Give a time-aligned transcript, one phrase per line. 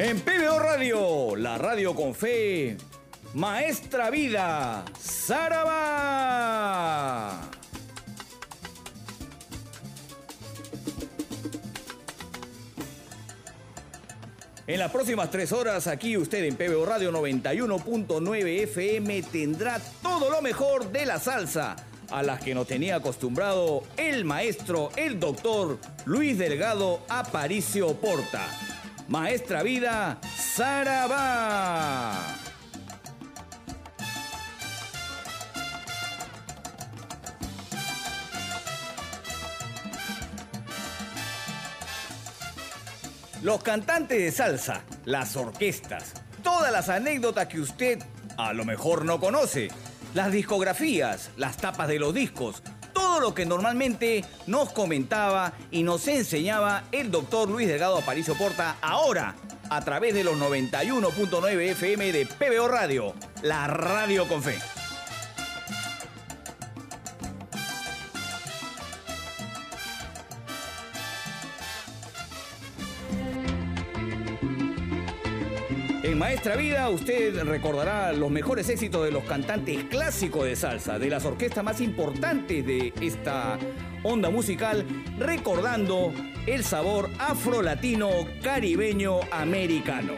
[0.00, 2.76] En PBO Radio, la radio con fe,
[3.34, 5.80] Maestra Vida, Saraba.
[14.68, 20.40] En las próximas tres horas, aquí usted en PBO Radio 91.9 FM tendrá todo lo
[20.42, 21.74] mejor de la salsa,
[22.12, 28.46] a las que nos tenía acostumbrado el maestro, el doctor Luis Delgado Aparicio Porta.
[29.08, 32.14] Maestra Vida, Sarabá.
[43.42, 46.12] Los cantantes de salsa, las orquestas,
[46.42, 48.02] todas las anécdotas que usted
[48.36, 49.68] a lo mejor no conoce,
[50.12, 52.62] las discografías, las tapas de los discos,
[52.98, 58.76] todo lo que normalmente nos comentaba y nos enseñaba el doctor Luis Delgado Aparicio Porta
[58.82, 59.36] ahora
[59.70, 64.58] a través de los 91.9 FM de PBO Radio, la radio con fe.
[76.08, 81.10] En Maestra Vida usted recordará los mejores éxitos de los cantantes clásicos de salsa, de
[81.10, 83.58] las orquestas más importantes de esta
[84.02, 84.86] onda musical,
[85.18, 86.14] recordando
[86.46, 88.08] el sabor afro-latino,
[88.42, 90.14] caribeño, americano.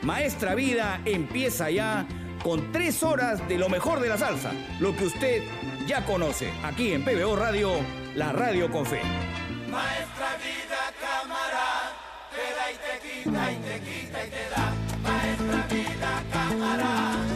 [0.00, 2.06] Maestra Vida empieza ya
[2.42, 4.50] con tres horas de lo mejor de la salsa,
[4.80, 5.42] lo que usted
[5.86, 7.70] ya conoce, aquí en PBO Radio,
[8.14, 9.02] la radio con fe.
[9.70, 11.92] Maestra Vida, cámara,
[12.30, 14.73] te da y te quita y te quita y te da.
[16.64, 17.33] Maestra vida,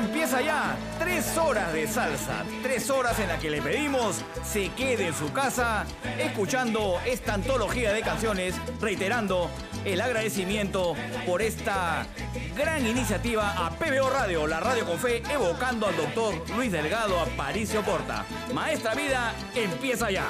[0.00, 0.76] empieza ya.
[0.98, 2.44] Tres horas de salsa.
[2.62, 5.86] Tres horas en las que le pedimos se quede en su casa
[6.18, 9.50] escuchando esta antología de canciones, reiterando
[9.84, 10.94] el agradecimiento
[11.26, 12.06] por esta
[12.56, 17.82] gran iniciativa a PBO Radio, la radio con fe, evocando al doctor Luis Delgado Aparicio
[17.82, 18.24] Porta.
[18.52, 20.26] Maestra Vida empieza ya.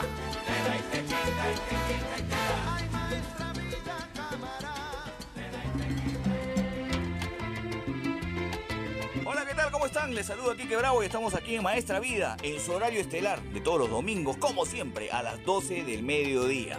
[9.81, 10.15] ¿Cómo están?
[10.15, 13.41] Les saludo aquí que Bravo y estamos aquí en Maestra Vida, en su horario estelar
[13.45, 16.79] de todos los domingos, como siempre, a las 12 del mediodía.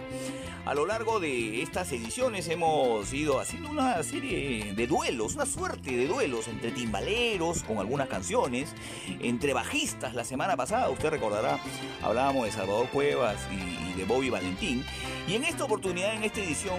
[0.64, 5.96] A lo largo de estas ediciones hemos ido haciendo una serie de duelos, una suerte
[5.96, 8.72] de duelos entre timbaleros con algunas canciones,
[9.18, 10.14] entre bajistas.
[10.14, 11.58] La semana pasada, usted recordará,
[12.04, 14.84] hablábamos de Salvador Cuevas y, de Bobby Valentín.
[15.26, 16.78] Y en esta oportunidad, en esta edición,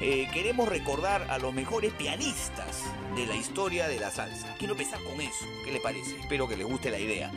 [0.00, 2.82] eh, queremos recordar a los mejores pianistas
[3.16, 4.54] de la historia de la salsa.
[4.58, 5.44] Quiero empezar con eso.
[5.64, 6.18] ¿Qué le parece?
[6.20, 7.30] Espero que les guste la idea.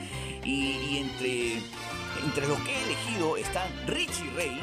[0.43, 1.53] Y, entre,
[2.23, 4.59] entre los que he elegido están Richie Ray,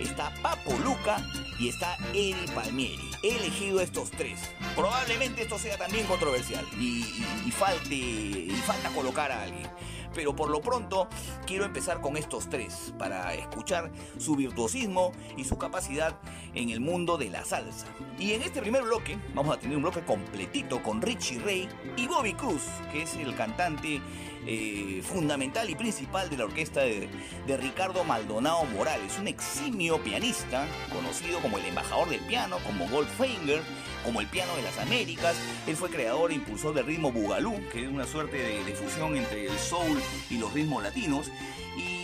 [0.00, 1.24] está Papo Luca
[1.58, 3.10] y está Eddie Palmieri.
[3.22, 4.38] He elegido estos tres.
[4.74, 9.68] Probablemente esto sea también controversial y, y- y falta colocar a alguien.
[10.14, 11.08] Pero por lo pronto
[11.46, 16.18] quiero empezar con estos tres para escuchar su virtuosismo y su capacidad
[16.54, 17.86] en el mundo de la salsa.
[18.18, 22.06] Y en este primer bloque vamos a tener un bloque completito con Richie Ray y
[22.06, 24.00] Bobby Cruz, que es el cantante
[24.46, 27.08] eh, fundamental y principal de la orquesta de,
[27.56, 33.62] Ricardo Maldonado Morales, un eximio pianista conocido como el embajador del piano, como Goldfinger,
[34.04, 35.36] como el piano de las Américas.
[35.66, 39.16] Él fue creador e impulsor del ritmo bugalú, que es una suerte de, de fusión
[39.16, 41.30] entre el soul y los ritmos latinos.
[41.76, 42.01] Y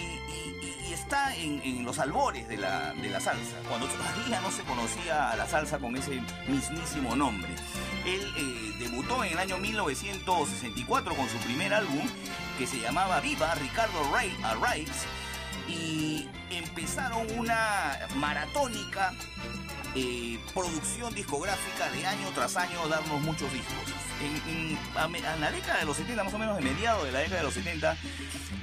[1.08, 5.36] está en, los albores de la, de la salsa, cuando todavía no se conocía a
[5.36, 7.48] la salsa con ese mismísimo nombre.
[8.04, 12.06] Él eh, debutó en el año 1964 con su primer álbum
[12.58, 15.06] que se llamaba Viva Ricardo Ray Arrives
[15.68, 19.12] y empezaron una maratónica
[19.94, 23.74] eh, producción discográfica de año tras año darnos muchos discos.
[24.22, 24.78] En,
[25.40, 27.54] la década de los 70, más o menos de mediados de la década de los
[27.54, 27.96] 70,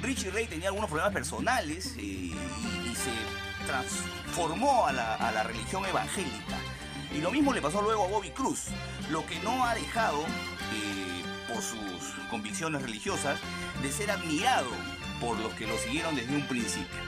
[0.02, 2.36] Richie Ray tenía algunos problemas personales eh, y,
[2.96, 6.58] se transformó a la, a la religión evangélica.
[7.14, 8.66] Y lo mismo le pasó luego a Bobby Cruz,
[9.10, 13.40] lo que no ha dejado, eh, por sus convicciones religiosas,
[13.82, 14.70] de ser admirado
[15.26, 17.02] por los que lo siguieron desde un principio.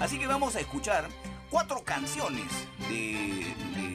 [0.00, 1.08] Así que vamos a escuchar
[1.50, 2.46] cuatro canciones
[2.88, 3.54] de,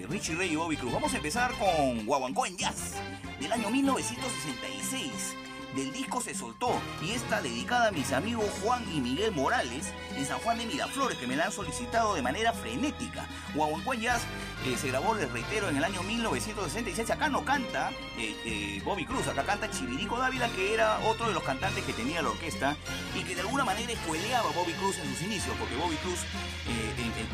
[0.10, 0.94] Richie Ray y Bobby Cruz.
[0.94, 2.94] Vamos a empezar con Guaguancó en Jazz,
[3.40, 5.45] del año 1966.
[5.76, 10.26] Del disco se soltó y está dedicada a mis amigos Juan y Miguel Morales en
[10.26, 13.28] San Juan de Miraflores que me la han solicitado de manera frenética.
[13.54, 14.22] Guaguancuen Jazz
[14.66, 17.10] eh, se grabó, les reitero, en el año 1966.
[17.12, 21.34] Acá no canta eh, eh, Bobby Cruz, acá canta Chivirico Dávila que era otro de
[21.34, 22.78] los cantantes que tenía la orquesta
[23.14, 26.20] y que de alguna manera escueleaba a Bobby Cruz en sus inicios porque Bobby Cruz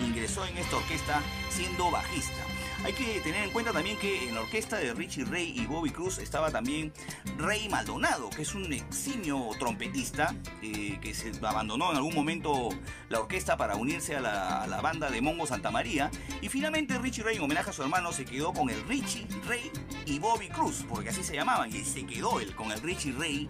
[0.02, 2.42] ingresó en esta orquesta siendo bajista.
[2.84, 5.92] Hay que tener en cuenta también que en la orquesta de Richie Ray y Bobby
[5.92, 6.92] Cruz estaba también
[7.38, 12.70] Rey Maldonado, que es un eximio trompetista eh, que se abandonó en algún momento
[13.10, 16.10] la orquesta para unirse a la, banda de Mongo Santa María.
[16.42, 19.70] Y finalmente Richie Ray, en homenaje a su hermano, se quedó con el Richie Ray
[20.06, 23.48] y Bobby Cruz, porque así se llamaban, y se quedó él con el Richie Ray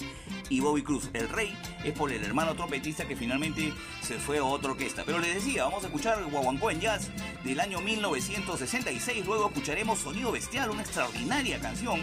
[0.50, 1.10] y Bobby Cruz.
[1.14, 5.04] El Rey es por el hermano trompetista que finalmente se fue a otra orquesta.
[5.06, 7.10] Pero les decía, vamos a escuchar Guaguancó en Jazz
[7.44, 12.02] del año 1966 luego escucharemos Sonido Bestial, una extraordinaria canción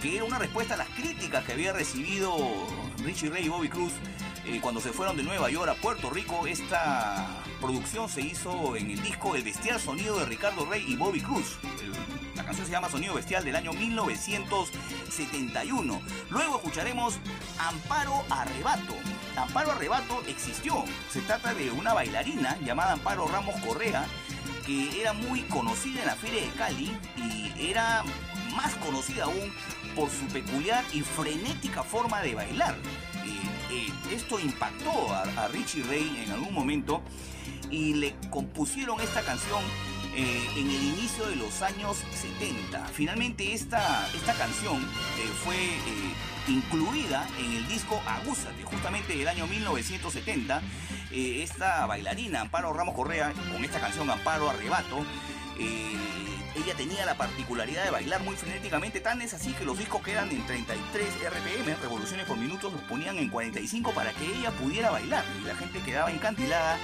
[0.00, 2.36] que era una respuesta a las críticas que había recibido
[3.04, 3.92] Richie Ray y Bobby Cruz
[4.46, 6.46] eh, cuando se fueron de Nueva York a Puerto Rico.
[6.46, 11.20] Esta producción se hizo en el disco El Bestial Sonido de Ricardo Rey y Bobby
[11.20, 11.58] Cruz.
[12.38, 16.00] La canción se llama Sonido Bestial del año 1971.
[16.30, 17.18] Luego escucharemos
[17.58, 18.94] Amparo Arrebato.
[19.36, 20.84] Amparo Arrebato existió.
[21.10, 24.06] Se trata de una bailarina llamada Amparo Ramos Correa
[24.64, 28.04] que era muy conocida en la Feria de Cali y era
[28.54, 29.52] más conocida aún
[29.96, 32.76] por su peculiar y frenética forma de bailar.
[33.24, 33.40] Eh,
[33.70, 37.02] eh, esto impactó a, Richie Ray en algún momento
[37.70, 39.62] y le compusieron esta canción
[40.14, 42.86] eh, en el inicio de los años 70.
[42.88, 44.84] Finalmente esta, esta canción
[45.44, 45.56] fue
[46.48, 50.62] incluida en el disco Agúzate, justamente del año 1970
[51.10, 54.98] eh, esta bailarina, Amparo Ramos Correa, con esta canción Amparo Arrebato,
[55.58, 55.96] eh,
[56.54, 60.30] ella tenía la particularidad de bailar muy frenéticamente, tan es así que los discos quedan
[60.30, 65.24] en 33 RPM, revoluciones por minuto, los ponían en 45 para que ella pudiera bailar
[65.40, 66.78] y la gente quedaba encantilada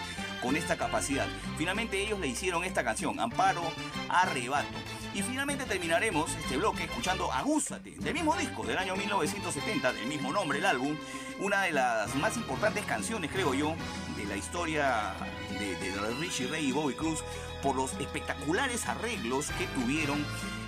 [0.44, 1.26] con esta capacidad.
[1.56, 3.62] Finalmente ellos le hicieron esta canción, Amparo
[4.10, 4.76] Arrebato.
[5.14, 10.32] Y finalmente terminaremos este bloque escuchando Agúzate, del mismo disco del año 1970, del mismo
[10.32, 10.96] nombre el álbum,
[11.40, 13.74] una de las más importantes canciones, creo yo,
[14.16, 15.14] de la historia
[15.58, 17.24] de, de Richie Ray y Bobby Cruz,
[17.62, 20.26] por los espectaculares arreglos que tuvieron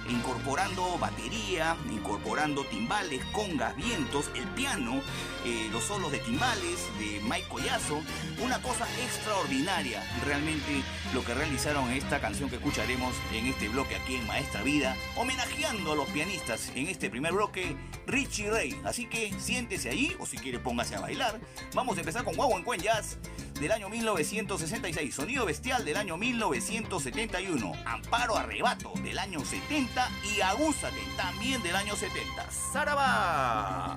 [0.08, 5.00] incorporando batería, incorporando timbales, congas, vientos, el piano,
[5.44, 8.00] eh, los solos de timbales de Mike Collazo,
[8.42, 10.82] una cosa extraordinaria realmente
[11.14, 15.92] lo que realizaron esta canción que escucharemos en este bloque aquí en Maestra Vida, homenajeando
[15.92, 17.76] a los pianistas en este primer bloque,
[18.06, 18.80] Richie Ray.
[18.84, 21.40] Así que siéntese allí o si quiere póngase a bailar.
[21.74, 23.18] Vamos a empezar con Wow en Jazz
[23.60, 31.00] del año 1966, Sonido Bestial del año 1971, Amparo Arrebato del año 70 y Agúzate
[31.16, 32.50] también del año 70.
[32.50, 33.96] ¡Saraba!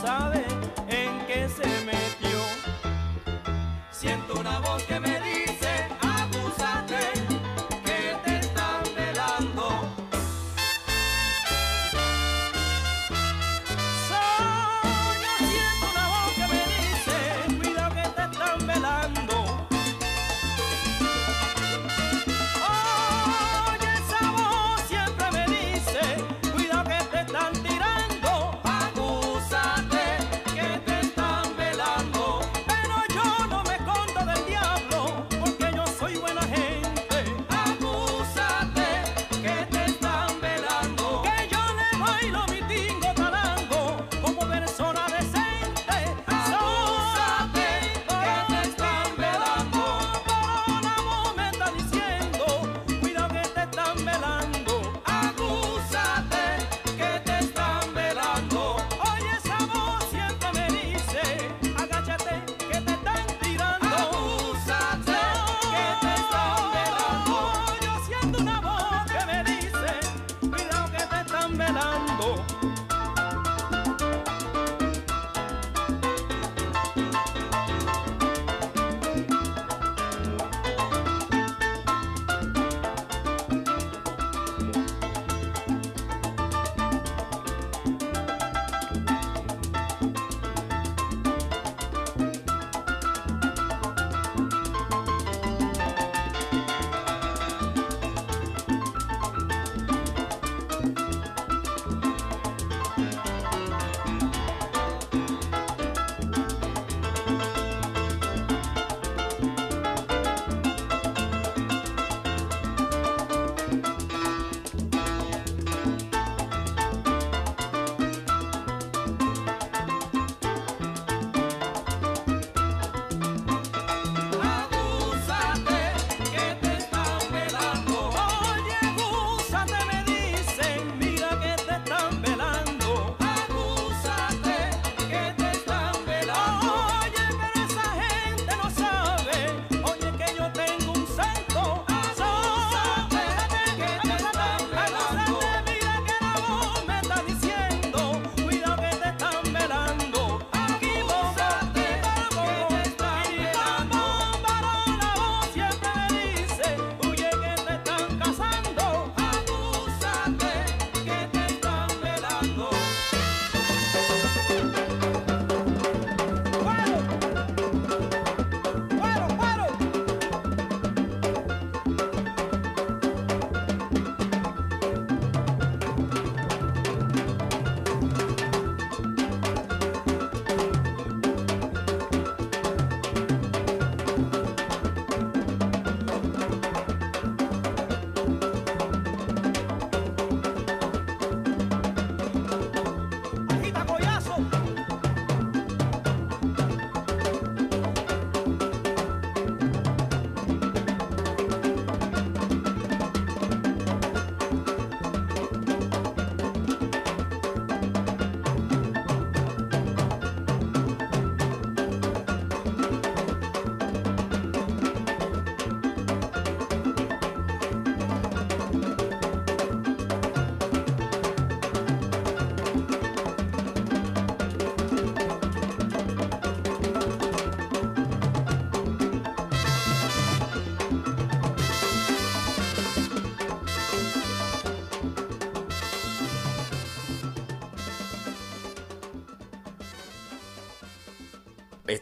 [0.00, 0.37] Sabe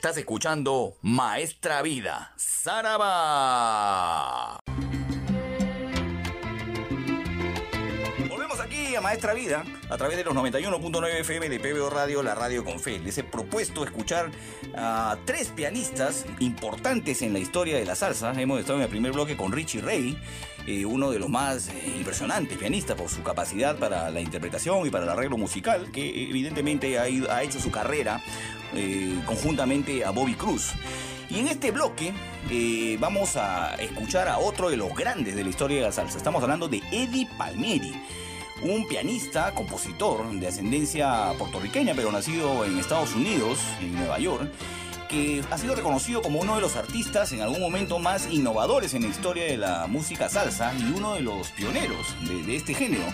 [0.06, 3.00] Estás escuchando Maestra Vida, Saraba.
[8.28, 12.36] Volvemos aquí a Maestra Vida a través de los 91.9 FM de PBO Radio, la
[12.36, 13.00] radio con fe.
[13.00, 14.30] Les he propuesto escuchar
[14.76, 18.32] a tres pianistas importantes en la historia de la salsa.
[18.40, 20.16] Hemos estado en el primer bloque con Richie Ray,
[20.66, 24.90] eh, uno de los más eh, impresionantes pianistas por su capacidad para la interpretación y
[24.90, 28.20] para el arreglo musical, que evidentemente ha, hecho su carrera
[28.76, 30.72] eh, conjuntamente a Bobby Cruz.
[31.28, 32.12] Y en este bloque
[32.50, 36.18] eh, vamos a escuchar a otro de los grandes de la historia de la salsa.
[36.18, 37.92] Estamos hablando de Eddie Palmieri,
[38.62, 44.50] un pianista, compositor de ascendencia puertorriqueña, pero nacido en Estados Unidos, en Nueva York,
[45.08, 49.02] que ha sido reconocido como uno de los artistas en algún momento más innovadores en
[49.02, 53.04] la historia de la música salsa y uno de los pioneros de, de este género.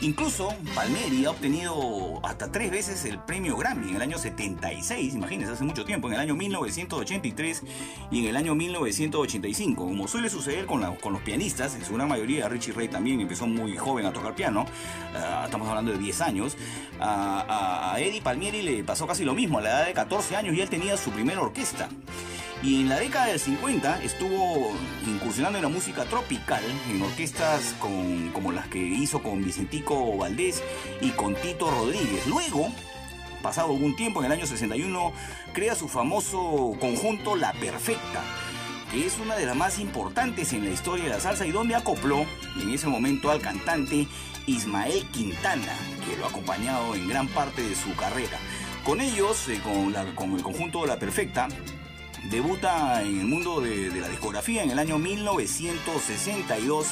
[0.00, 5.54] Incluso Palmieri ha obtenido hasta tres veces el premio Grammy en el año 76, imagínense,
[5.54, 7.62] hace mucho tiempo, en el año 1983
[8.10, 9.86] y en el año 1985.
[9.86, 13.74] Como suele suceder con, los pianistas, en su gran mayoría, Richie Ray también empezó muy
[13.74, 14.66] joven a tocar piano,
[15.16, 16.58] ah, estamos hablando de 10 años.
[17.00, 20.54] A, a- Eddie Palmieri le pasó casi lo mismo, a la edad de 14 años
[20.54, 21.88] y él tenía su primera orquesta.
[22.62, 24.72] Y en la década del 50 estuvo
[25.06, 30.62] incursionando en la música tropical, en orquestas como las que hizo con Vicentico Valdés
[31.00, 32.26] y con Tito Rodríguez.
[32.28, 32.70] Luego,
[33.42, 35.12] pasado algún tiempo, en el año 61,
[35.52, 38.22] crea su famoso conjunto La Perfecta,
[38.90, 41.74] que es una de las más importantes en la historia de la salsa y donde
[41.74, 42.24] acopló
[42.60, 44.06] en ese momento al cantante
[44.46, 45.72] Ismael Quintana,
[46.08, 48.38] que lo ha acompañado en gran parte de su carrera.
[48.84, 51.48] Con ellos, eh, con, la- con el conjunto La Perfecta,
[52.30, 56.88] debuta en el mundo de, de la discografía en el año 1962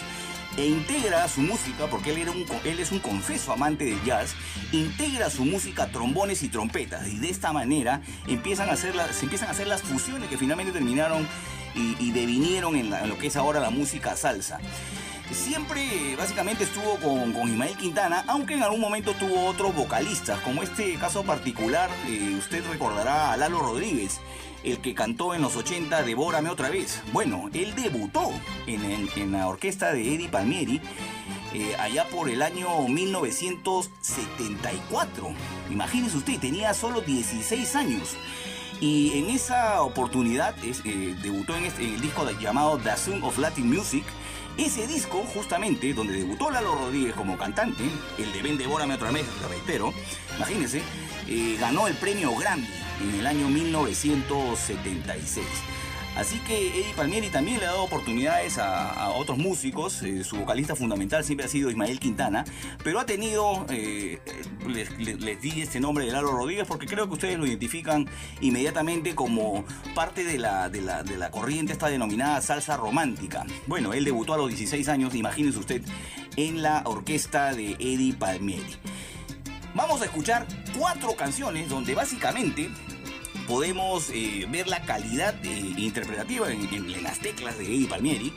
[0.56, 4.34] e integra su música, porque él, un, él es un confeso amante del jazz,
[4.72, 9.48] integra su música trombones y trompetas y de esta manera empiezan a hacer se empiezan
[9.48, 11.26] a hacer las fusiones que finalmente terminaron
[11.74, 14.58] y, y devinieron en lo que es ahora la música salsa.
[15.32, 20.64] Siempre básicamente estuvo con, con Ismael Quintana, aunque en algún momento tuvo otros vocalistas, como
[20.64, 24.20] este caso particular, eh, usted recordará a Lalo Rodríguez,
[24.64, 27.02] el que cantó en los 80 Devórame otra vez.
[27.12, 28.30] Bueno, él debutó
[28.66, 30.80] en, en la orquesta de Eddie Palmieri
[31.54, 35.32] eh, allá por el año 1974.
[35.70, 38.16] Imagínese usted, tenía solo 16 años.
[38.80, 43.24] Y en esa oportunidad es, eh, debutó en, este- en el disco llamado The Sound
[43.24, 44.04] of Latin Music.
[44.56, 47.82] Ese disco, justamente, donde debutó Lalo Rodríguez como cantante,
[48.18, 49.94] el de Ven Devórame otra vez, lo reitero,
[50.36, 50.82] imagínense,
[51.58, 52.66] ganó el premio Grammy
[53.00, 55.46] en el año 1976.
[56.16, 60.02] Así que Eddie Palmieri también le ha dado oportunidades a, otros músicos.
[60.02, 62.44] eh, su vocalista fundamental siempre ha sido Ismael Quintana,
[62.82, 64.18] pero ha tenido, eh,
[64.66, 68.08] les di este nombre de Lalo Rodríguez porque creo que ustedes lo identifican
[68.40, 69.64] inmediatamente como
[69.94, 73.46] parte de la, de la, de la corriente esta denominada salsa romántica.
[73.66, 75.82] Bueno, él debutó a los 16 años, imagínense usted,
[76.36, 78.76] en la orquesta de Eddie Palmieri.
[79.74, 80.46] Vamos a escuchar
[80.78, 82.70] cuatro canciones donde básicamente
[83.46, 88.32] podemos eh, ver la calidad eh, interpretativa en, en- en las teclas de Eddie Palmieri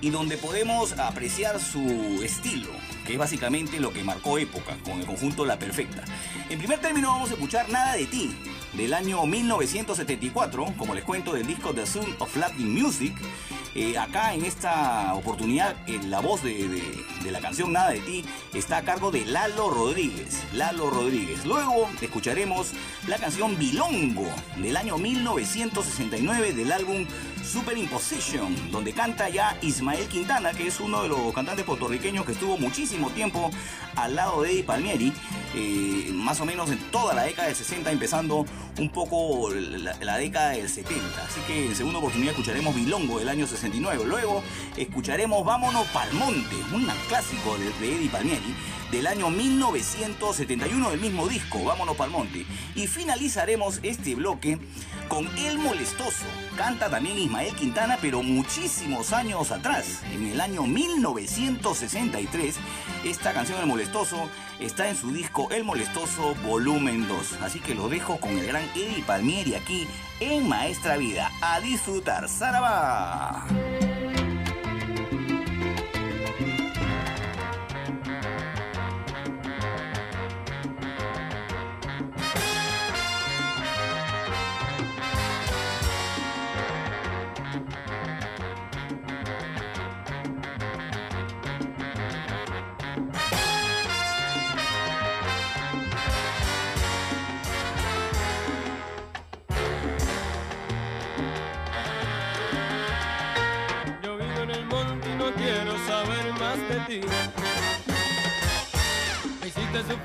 [0.00, 2.68] y donde podemos apreciar su estilo,
[3.04, 6.04] que es básicamente lo que marcó época con el conjunto La Perfecta.
[6.48, 8.36] En primer término vamos a escuchar Nada de ti,
[8.74, 13.14] del año 1974, como les cuento del disco The Sound of Latin Music.
[13.74, 15.76] Eh, acá en esta oportunidad,
[16.06, 19.70] la voz de, de- de la canción Nada de ti está a cargo de Lalo
[19.70, 20.42] Rodríguez.
[20.54, 21.44] Lalo Rodríguez.
[21.44, 22.72] Luego escucharemos
[23.06, 24.26] la canción Bilongo
[24.56, 27.06] del año 1969 del álbum
[27.44, 32.32] Super Imposition, donde canta ya Ismael Quintana, que es uno de los cantantes puertorriqueños que
[32.32, 33.50] estuvo muchísimo tiempo
[33.96, 35.12] al lado de Eddie Palmieri,
[35.54, 38.44] eh, más o menos en toda la década del 60, empezando
[38.78, 41.24] un poco la, década del 70.
[41.24, 44.04] Así que en segunda oportunidad escucharemos Bilongo del año 69.
[44.06, 44.42] Luego
[44.76, 48.54] escucharemos Vámonos Pa'l Monte, un clásico de, de Eddie Palmieri
[48.90, 52.46] del año 1971 del mismo disco, Vámonos Pa'l Monte.
[52.74, 54.58] Y finalizaremos este bloque
[55.08, 56.24] con El Molestoso.
[56.56, 62.56] Canta también Ismael Quintana, pero muchísimos años atrás, en el año 1963.
[63.04, 64.28] Esta canción El Molestoso
[64.60, 67.38] está en su disco El Molestoso Volumen 2.
[67.42, 69.86] Así que lo dejo con el gran Eddie Palmieri aquí
[70.20, 71.30] en Maestra Vida.
[71.40, 72.28] A disfrutar.
[72.28, 73.46] ¡Saraba!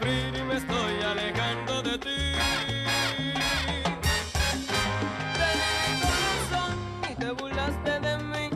[0.06, 2.34] Y me estoy alejando de ti.
[5.34, 8.50] Te di y te burlaste de mí.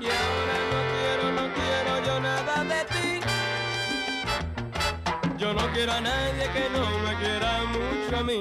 [0.00, 3.20] Y ahora no quiero, no quiero yo nada de ti.
[5.38, 8.40] Yo no quiero a nadie que no me quiera mucho a mí.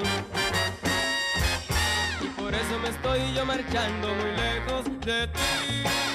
[2.21, 6.14] Y por eso me estoy yo marchando muy lejos de ti.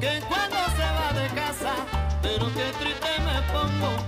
[0.00, 1.74] que cuando se va de casa,
[2.22, 4.07] pero qué triste me pongo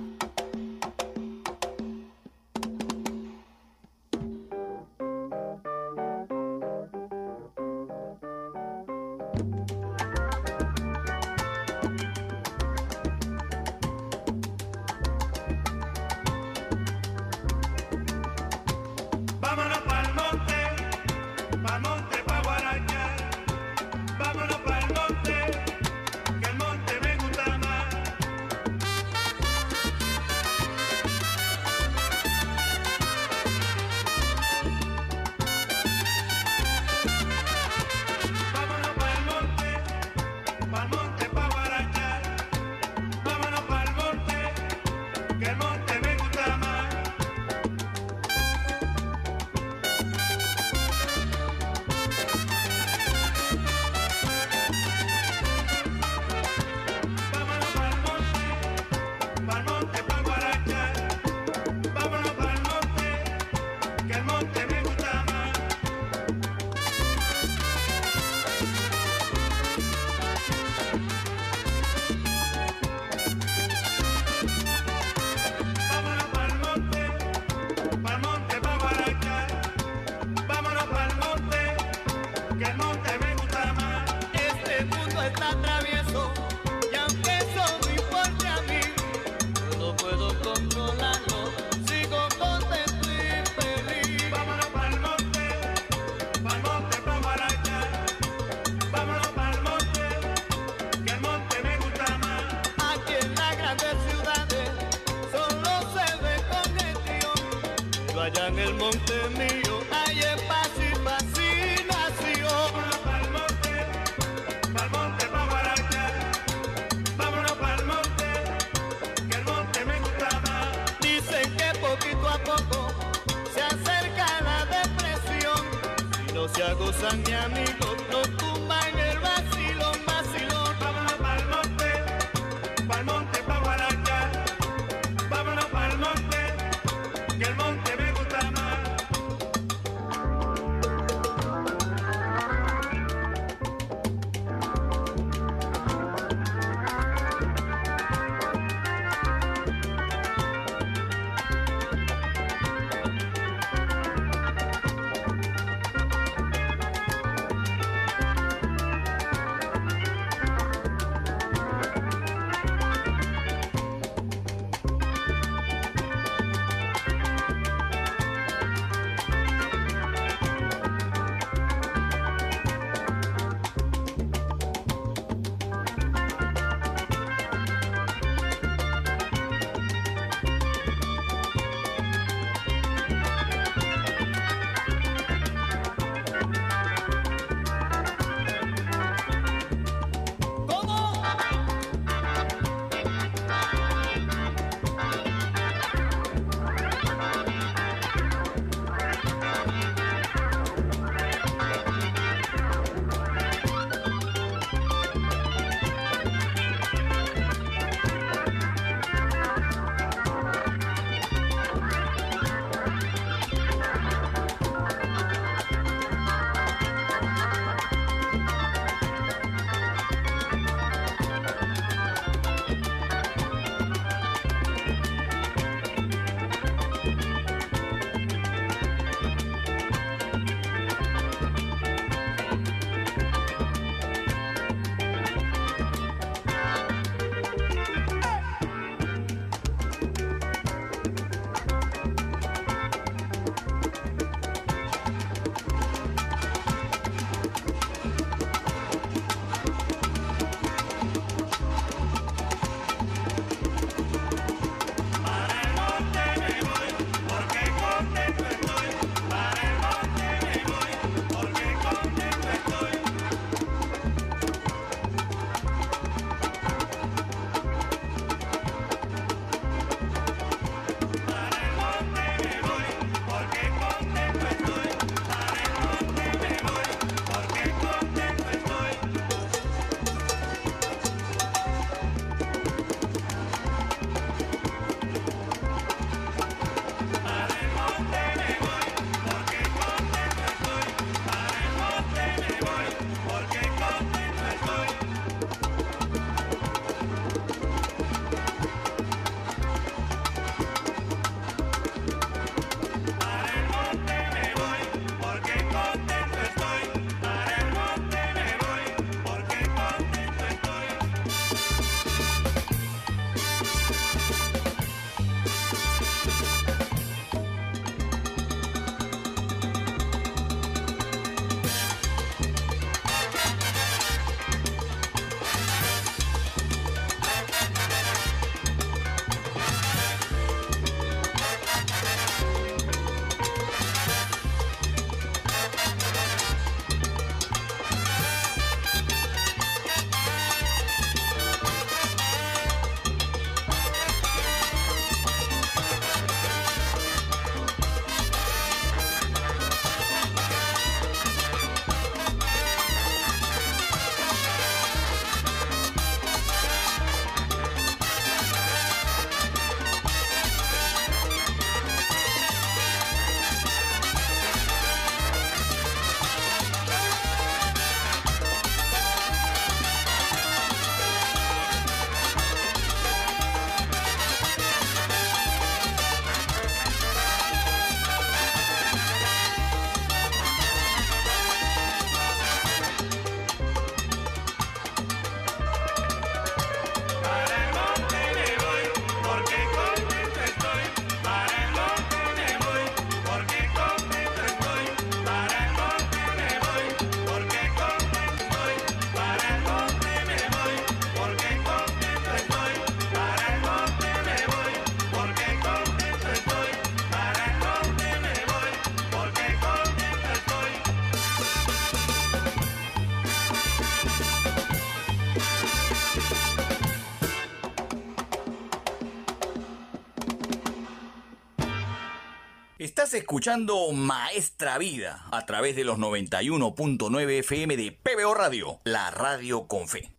[423.13, 429.89] Escuchando Maestra Vida a través de los 91.9 FM de PBO Radio, la radio con
[429.89, 430.13] fe.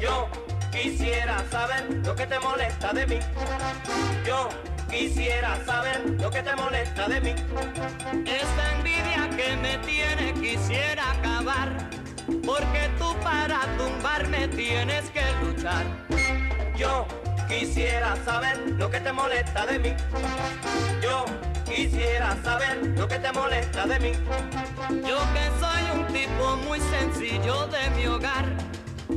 [0.00, 0.28] Yo
[0.72, 3.18] quisiera saber lo que te molesta de mí.
[4.26, 4.48] Yo
[4.90, 7.34] quisiera saber lo que te molesta de mí.
[12.50, 15.86] Porque tú para tumbarme tienes que luchar.
[16.76, 17.06] Yo
[17.46, 19.94] quisiera saber lo que te molesta de mí.
[21.00, 21.26] Yo
[21.64, 24.12] quisiera saber lo que te molesta de mí.
[25.06, 28.46] Yo que soy un tipo muy sencillo de mi hogar.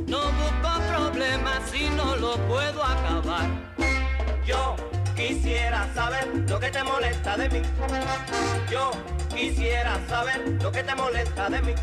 [0.05, 3.47] No busco problemas si no lo puedo acabar.
[4.45, 4.75] Yo
[5.15, 7.61] quisiera saber lo que te molesta de mí.
[8.69, 8.91] Yo
[9.34, 11.73] quisiera saber lo que te molesta de mí.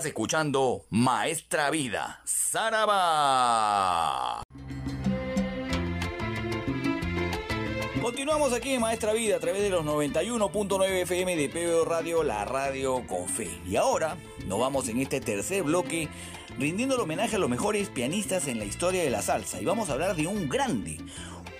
[0.00, 2.82] Estás escuchando Maestra Vida, Saraba.
[8.00, 12.46] Continuamos aquí en Maestra Vida a través de los 91.9 FM de PBO Radio, la
[12.46, 13.50] radio con fe.
[13.68, 16.08] Y ahora nos vamos en este tercer bloque
[16.58, 19.60] rindiendo el homenaje a los mejores pianistas en la historia de la salsa.
[19.60, 20.96] Y vamos a hablar de un grande,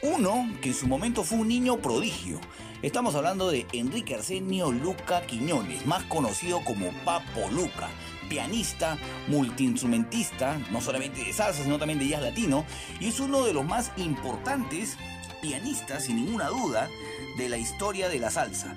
[0.03, 2.41] uno que en su momento fue un niño prodigio.
[2.80, 7.91] Estamos hablando de Enrique Arsenio Luca Quiñones, más conocido como Papo Luca,
[8.30, 8.96] pianista,
[9.28, 12.64] multiinstrumentista, no solamente de salsa, sino también de jazz latino,
[12.98, 14.96] y es uno de los más importantes
[15.42, 16.88] pianistas, sin ninguna duda,
[17.36, 18.76] de la historia de la salsa.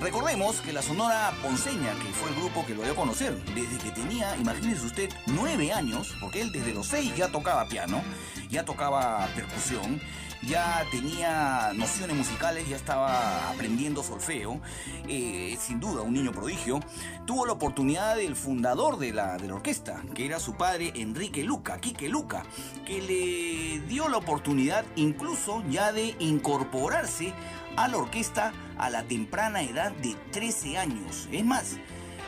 [0.00, 3.76] Recordemos que la Sonora Ponceña, que fue el grupo que lo dio a conocer, desde
[3.76, 8.02] que tenía, imagínese usted, nueve años, porque él desde los seis ya tocaba piano,
[8.48, 10.00] ya tocaba percusión,
[10.42, 14.60] ya tenía nociones musicales, ya estaba aprendiendo solfeo,
[15.06, 16.80] eh, sin duda un niño prodigio,
[17.26, 22.08] tuvo la oportunidad del fundador de la, orquesta, que era su padre Enrique Luca, Quique
[22.08, 22.44] Luca,
[22.86, 27.34] que le dio la oportunidad incluso ya de incorporarse
[27.76, 31.28] a la orquesta a la temprana edad de 13 años.
[31.32, 31.76] Es más,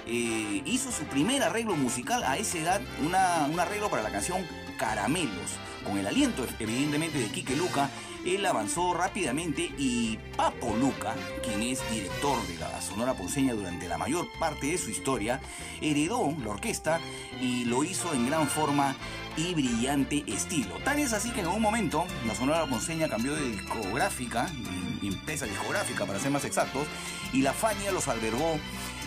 [0.06, 4.46] eh, hizo su primer arreglo musical a esa edad, una- un arreglo para la canción
[4.78, 5.52] Caramelos.
[5.84, 7.88] Con el aliento evidentemente de Quique Luca,
[8.24, 13.98] él avanzó rápidamente y Papo Luca, quien es director de la Sonora Ponceña durante la
[13.98, 15.40] mayor parte de su historia,
[15.80, 17.00] heredó la orquesta
[17.40, 18.94] y lo hizo en gran forma
[19.36, 20.76] y brillante estilo.
[20.84, 24.48] Tal es así que en un momento la Sonora Ponceña cambió de discográfica,
[25.08, 26.86] empresa discográfica para ser más exactos,
[27.32, 28.58] y la Fania los albergó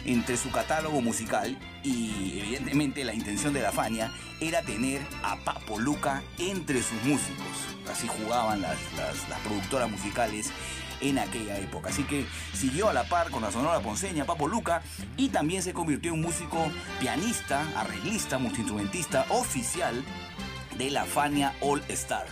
[0.06, 5.80] entre su catálogo musical y evidentemente la intención de la Fania era tener a Papo
[5.80, 7.48] Luca entre sus músicos.
[7.92, 10.52] Así jugaban las, las- productoras musicales
[11.02, 11.90] en aquella época.
[11.90, 14.82] Así que siguió a la par con la Sonora Ponceña, Papo Luca,
[15.18, 20.04] y también se convirtió en músico pianista, arreglista, multiinstrumentista oficial
[20.78, 22.26] de la Fania All Star.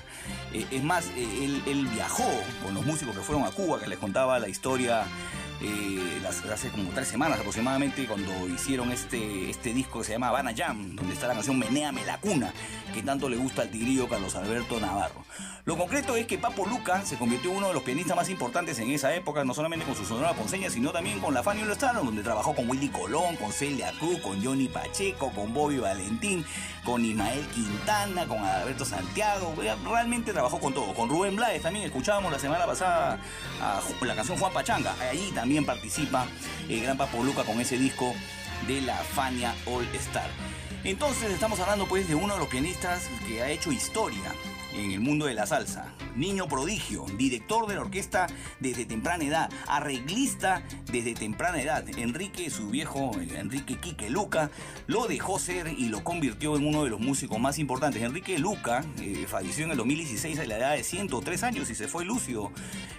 [0.54, 2.30] Eh, es más, eh, él, él viajó
[2.64, 5.06] con los músicos que fueron a Cuba, que les contaba la historia
[5.64, 10.54] eh, hace como tres semanas aproximadamente cuando hicieron este, este disco que se llama Habana
[10.56, 12.54] Jam, donde está la canción Menéame la cuna,
[12.94, 15.24] que tanto le gusta al tigrillo Carlos Alberto Navarro.
[15.66, 18.80] Lo concreto es que Papo Luca se convirtió en uno de los pianistas más importantes
[18.80, 21.72] en esa época, no solamente con su sonora ponceña, sino también con la Fanny All
[21.72, 26.46] Star, donde trabajó con Willy Colón, con Celia Cruz, con Johnny Pacheco, con Bobby Valentín,
[26.84, 29.56] con Ismael Quintana, con Alberto Santiago,
[29.90, 33.20] realmente trabajó con todo, con Rubén Blades también, escuchábamos la semana pasada
[34.02, 36.26] la canción Juan Pachanga, allí también participa
[36.68, 38.16] el gran Papo Luca con ese disco
[38.68, 40.30] de la Fania All Star.
[40.84, 44.34] Entonces estamos hablando pues de uno de los pianistas que ha hecho historia
[44.74, 45.94] en el mundo de la salsa.
[46.16, 48.28] Niño prodigio, director de la orquesta
[48.60, 51.86] desde temprana edad, arreglista desde temprana edad.
[51.98, 54.52] Enrique, su viejo Enrique Quique Luca,
[54.88, 58.02] lo dejó ser y lo convirtió en uno de los músicos más importantes.
[58.02, 61.88] Enrique Luca eh, falleció en el 2016 a la edad de 103 años y se
[61.88, 62.52] fue Lucio,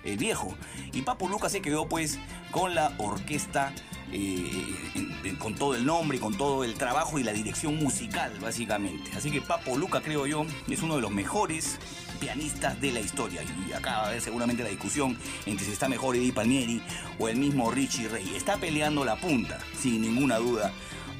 [0.05, 0.55] el viejo.
[0.93, 2.18] Y Papo Luca se quedó pues
[2.51, 3.72] con la orquesta
[4.17, 9.11] eh, con todo el nombre, con todo el trabajo y la dirección musical, básicamente.
[9.17, 11.79] Así que Papo Luca, creo yo, es uno de los mejores
[12.21, 13.43] pianistas de la historia.
[13.69, 16.81] Y acá va a haber seguramente la discusión entre si está mejor Eddie Palmieri
[17.19, 18.35] o el mismo Richie Ray.
[18.37, 20.73] Está peleando la punta, sin ninguna duda.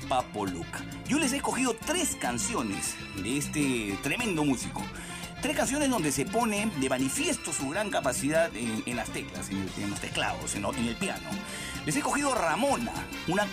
[0.09, 0.85] Papo Luca.
[1.09, 4.83] Yo les he escogido tres canciones de este tremendo músico.
[5.43, 10.01] Tres canciones donde se pone de manifiesto su gran capacidad en, las teclas, en, los
[10.01, 11.29] teclados, en el piano.
[11.87, 12.93] Les he cogido Ramona,
[13.29, 13.49] una eh,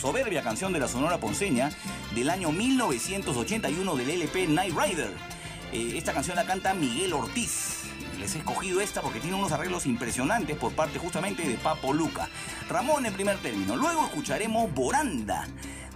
[0.00, 1.70] soberbia canción de la Sonora Ponceña
[2.14, 5.10] del año 1981 del LP Night Rider.
[5.72, 7.78] Eh, esta canción la canta Miguel Ortiz.
[8.20, 12.28] Les he escogido esta porque tiene unos arreglos impresionantes por parte justamente de Papo Luca.
[12.68, 13.74] Ramón en primer término.
[13.76, 15.46] Luego escucharemos Boranda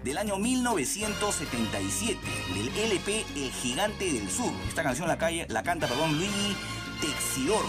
[0.03, 2.19] del año 1977
[2.55, 4.53] del LP El Gigante del Sur.
[4.69, 6.57] Esta canción la, calle- la canta perdón, Luigi
[7.01, 7.65] Texidor.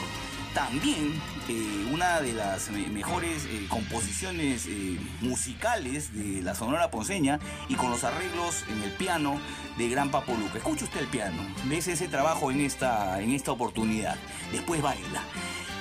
[0.54, 7.40] También eh, una de las me- mejores eh, composiciones eh, musicales de la Sonora Ponceña
[7.70, 9.40] y con los arreglos en el piano
[9.78, 10.58] de Gran Papo Luca.
[10.60, 14.16] Escuche usted el piano, dése ese trabajo en esta, en esta oportunidad.
[14.52, 15.24] Después baila.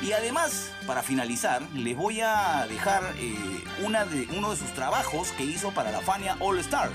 [0.02, 3.02] Y además, para finalizar, les voy a dejar
[3.84, 6.90] una de, uno de sus trabajos que hizo para la Fania All Star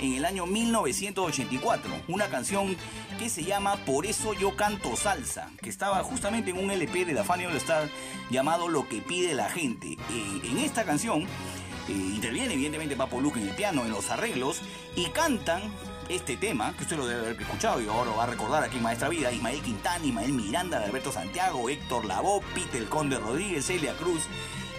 [0.00, 1.90] en el año 1984.
[2.08, 2.76] Una canción
[3.18, 7.12] que se llama Por eso yo canto salsa, que estaba justamente en un LP de
[7.12, 7.88] la Fania All Star
[8.30, 9.96] llamado Lo que pide la gente.
[10.10, 14.60] En esta canción eh, interviene evidentemente Papo Luca en el piano, en los arreglos,
[14.96, 15.62] y cantan
[16.08, 18.76] este tema, que usted lo debe haber escuchado y ahora lo va a recordar aquí
[18.76, 23.94] en Maestra Vida, Ismael Quintana, Ismael Miranda, Alberto Santiago, Héctor Lavoe, Peter Conde Rodríguez, Celia
[23.94, 24.22] Cruz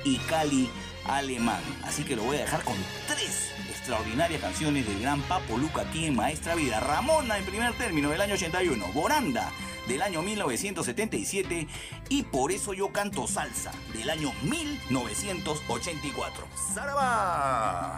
[0.03, 0.69] y Cali
[1.05, 1.61] Alemán.
[1.83, 2.75] Así que lo voy a dejar con
[3.07, 3.56] tres
[3.87, 6.81] extraordinarias canciones del gran Papo Luca en Maestra Vida.
[6.81, 9.49] Ramona en primer término del año 81, Boranda
[9.87, 11.67] del año 1977
[12.09, 16.47] y Por eso yo canto salsa del año 1984.
[16.73, 17.97] ¡Zaraba!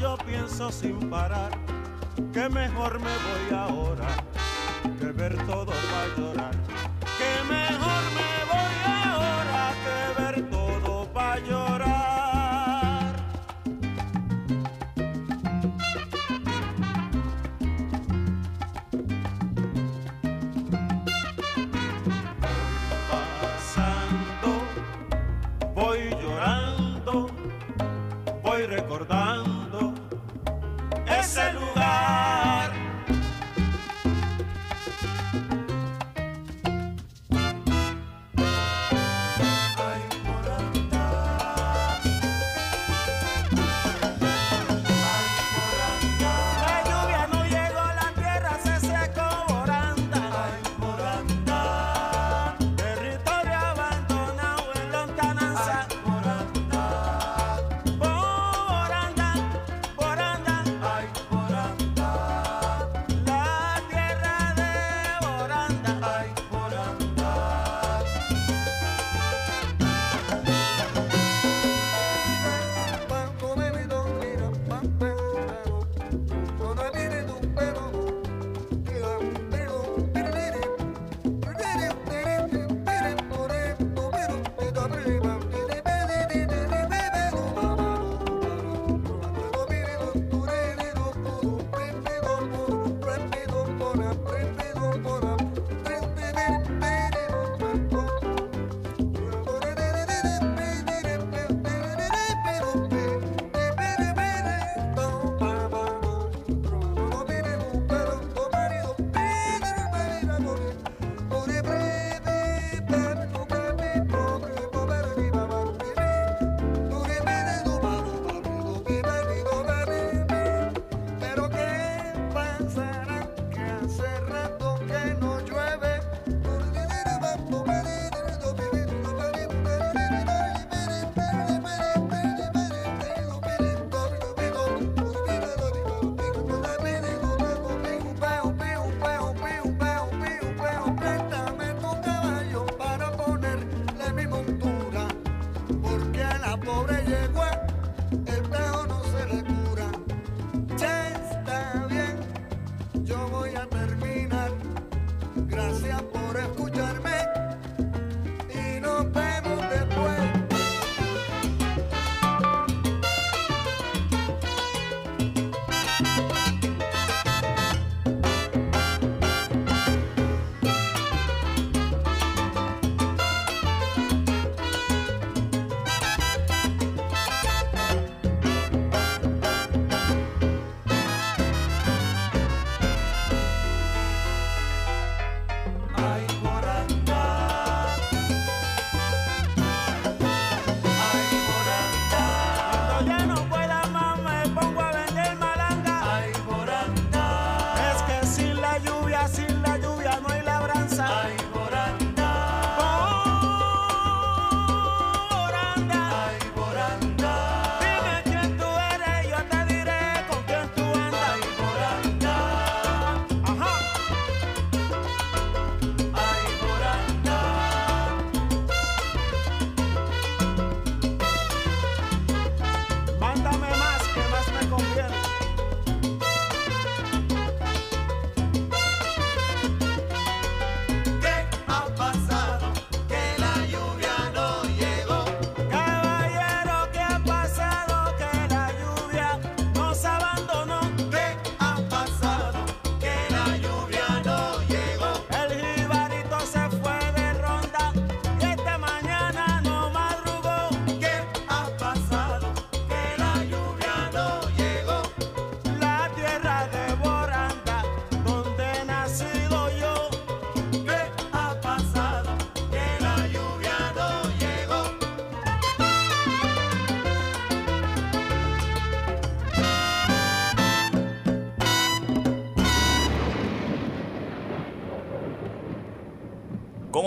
[0.00, 1.50] Yo pienso sin parar
[2.32, 3.75] que mejor me voy ahora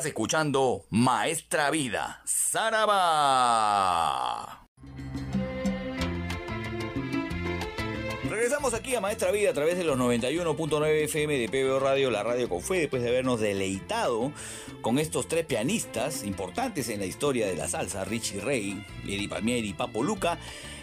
[0.00, 3.06] Estás escuchando Maestra Vida, Saraba.
[8.30, 12.22] Regresamos aquí a Maestra Vida a través de los 91.9 FM de PBO Radio, la
[12.22, 14.32] radio con fe, después de habernos deleitado
[14.80, 19.68] con estos tres pianistas importantes en la historia de la salsa, Richie Ray, Eddie Palmieri
[19.68, 20.38] y Papo Luca.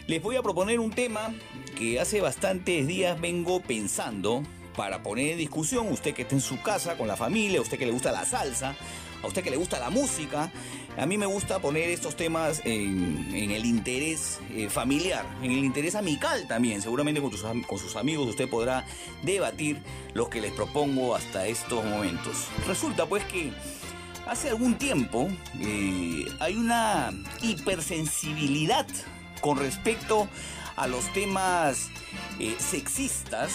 [0.06, 1.34] Les voy a proponer un tema
[1.76, 4.44] que hace bastantes días vengo pensando
[4.78, 7.88] para poner en discusión, usted que está en su casa con la familia, usted que
[7.88, 8.76] le gusta la salsa,
[9.24, 10.52] a usted que le gusta la música,
[10.98, 15.96] a mí me gusta poner estos temas en, el interés eh, familiar, en el interés
[15.96, 16.82] amical también.
[16.82, 18.86] Seguramente con, tus con sus amigos usted podrá
[19.22, 19.82] debatir
[20.14, 22.48] lo que les propongo hasta estos momentos.
[22.66, 23.52] Resulta pues que
[24.28, 25.30] hace algún tiempo
[25.60, 27.12] eh, hay una
[27.42, 28.88] hipersensibilidad
[29.42, 30.28] con respecto
[30.76, 31.90] a los temas
[32.40, 33.52] eh, sexistas,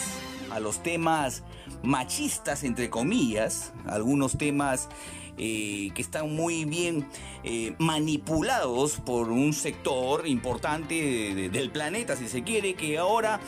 [0.51, 1.43] a los temas
[1.83, 4.89] machistas, entre comillas, algunos temas
[5.39, 7.07] eh, que están muy bien
[7.45, 13.41] eh, manipulados por un sector importante de- de- del planeta, si se quiere, que ahora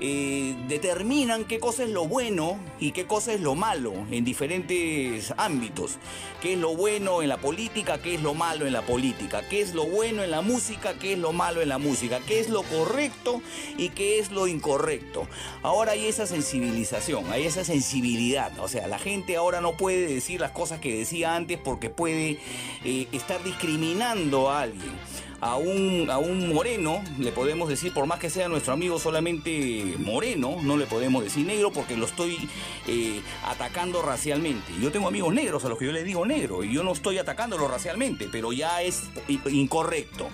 [0.00, 5.34] eh, determinan qué cosa es lo bueno y qué cosa es lo malo en diferentes
[5.36, 5.96] ámbitos.
[6.40, 9.60] Qué es lo bueno en la política, qué es lo malo en la política, qué
[9.60, 12.48] es lo bueno en la música, qué es lo malo en la música, qué es
[12.48, 13.42] lo correcto
[13.76, 15.26] y qué es lo incorrecto.
[15.64, 18.56] Ahora hay esa sensibilización, hay esa sensibilidad.
[18.60, 22.38] O sea, la gente ahora no puede decir las cosas que decía antes porque puede
[22.84, 24.92] eh, estar discriminando a alguien
[25.40, 29.94] a un, a un moreno, le podemos decir, por más que sea nuestro amigo solamente
[29.98, 32.48] moreno, no le podemos decir negro porque lo estoy
[32.86, 34.72] eh, atacando racialmente.
[34.80, 37.18] Yo tengo amigos negros a los que yo les digo negro y yo no estoy
[37.18, 40.28] atacándolo racialmente, pero ya es incorrecto.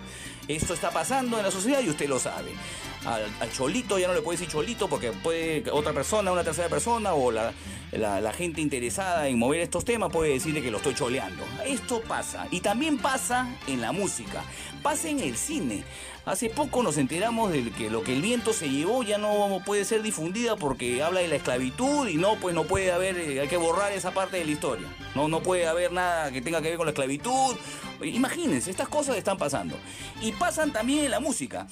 [0.49, 2.53] Esto está pasando en la sociedad y usted lo sabe.
[3.07, 7.15] Al, cholito ya no le puede decir cholito porque puede otra persona, una tercera persona
[7.15, 7.53] o la-
[8.21, 11.45] la gente interesada en mover estos temas puede decirle que lo estoy choleando.
[11.65, 12.49] Esto pasa.
[12.51, 14.43] Y también pasa en la música.
[14.83, 15.85] Pasa en el cine.
[16.27, 19.85] Hace poco nos enteramos de que lo que el viento se llevó ya no puede
[19.85, 23.49] ser difundida porque habla de la esclavitud y no, pues no puede haber, eh, hay
[23.49, 24.89] que borrar esa parte de la historia.
[25.15, 27.57] No, no puede haber nada que tenga que ver con la esclavitud.
[28.03, 29.77] Imagínense, estas cosas están pasando.
[30.23, 31.67] Y pasan también en la música.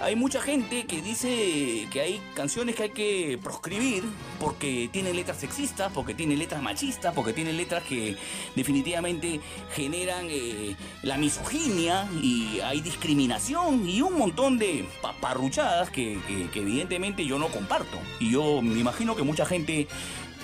[0.00, 4.02] Hay mucha gente que dice que hay canciones que hay que proscribir
[4.40, 8.16] porque tienen letras sexistas, porque tienen letras machistas, porque tienen letras que
[8.56, 9.40] definitivamente
[9.74, 16.18] generan eh, la misoginia y hay discriminación y un montón de paparruchadas que,
[16.54, 17.98] evidentemente yo no comparto.
[18.20, 19.88] Y yo me imagino que mucha gente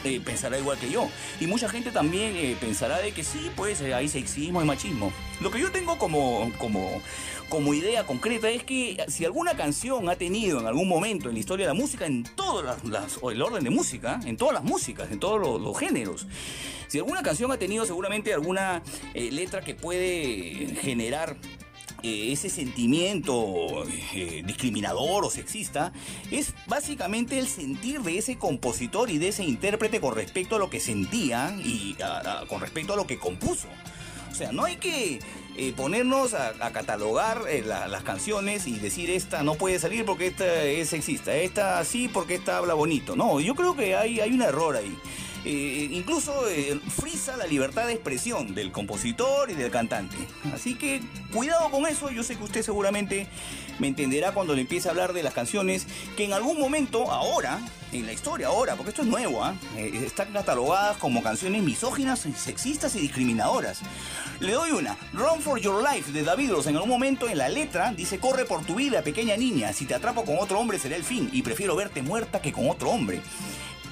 [0.05, 1.09] eh, pensará igual que yo.
[1.41, 5.13] Y mucha gente también eh, pensará de que sí, pues eh, hay sexismo, hay machismo.
[5.41, 7.01] Lo que yo tengo como, como,
[7.49, 11.41] como idea concreta es que si alguna canción ha tenido en algún momento en la
[11.41, 14.65] historia de la música, en todas las, o el orden de música, en todas las
[14.65, 16.27] músicas, en todos los, los géneros,
[16.89, 18.83] si alguna canción ha tenido seguramente alguna
[19.15, 21.37] eh, letra que puede generar
[22.07, 23.85] eh, ese sentimiento
[24.15, 25.93] eh, discriminador o sexista
[26.31, 30.71] es básicamente el sentir de ese compositor y de ese intérprete con respecto a lo
[30.71, 31.97] que sentía y
[32.49, 33.69] con respecto a lo que compuso.
[34.31, 35.19] O sea, no hay que
[35.57, 40.63] eh, ponernos a, catalogar la- las canciones y decir esta no puede salir porque esta
[40.65, 43.17] es sexista, esta sí porque esta habla bonito.
[43.17, 44.95] No, yo creo que hay, hay un error ahí.
[45.49, 50.17] Eh, incluso eh, frisa la libertad de expresión del compositor y del cantante.
[50.53, 51.01] Así que
[51.33, 53.29] cuidado con eso, yo sé que usted seguramente
[53.79, 55.87] me entenderá cuando le empiece a hablar de las canciones
[56.17, 57.61] que en algún momento, ahora,
[57.93, 59.55] en la historia ahora, porque esto es nuevo, ¿ah?
[59.77, 63.83] Eh, están catalogadas como canciones misóginas, sexistas y discriminadoras.
[64.41, 66.67] Le doy una, Run for Your Life de David Ross.
[66.67, 69.95] En algún momento en la letra dice, corre por tu vida, pequeña niña, si te
[69.95, 73.23] atrapo con otro hombre será el fin y prefiero verte muerta que con otro hombre.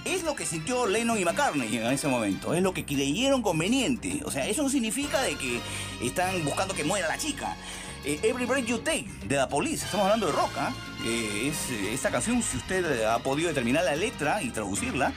[0.05, 4.20] Es lo que sintió Lennon y McCartney en ese momento, es lo que creyeron conveniente.
[4.24, 5.60] O sea, eso no significa de que
[6.02, 7.56] están buscando que muera la chica.
[8.05, 10.74] Eh, Every Breath You Take de The Police, estamos hablando de rock, ¿ah?
[11.06, 15.14] Eh, es, esta canción, si usted ha podido determinar la letra y traducirla,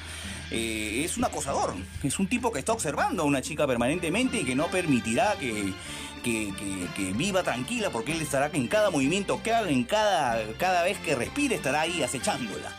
[0.51, 1.73] eh, es un acosador,
[2.03, 5.73] es un tipo que está observando a una chica permanentemente y que no permitirá que,
[6.23, 10.41] que, que- que viva tranquila porque él estará en cada movimiento que haga, en cada,
[10.57, 12.71] cada vez que respire estará ahí acechándola.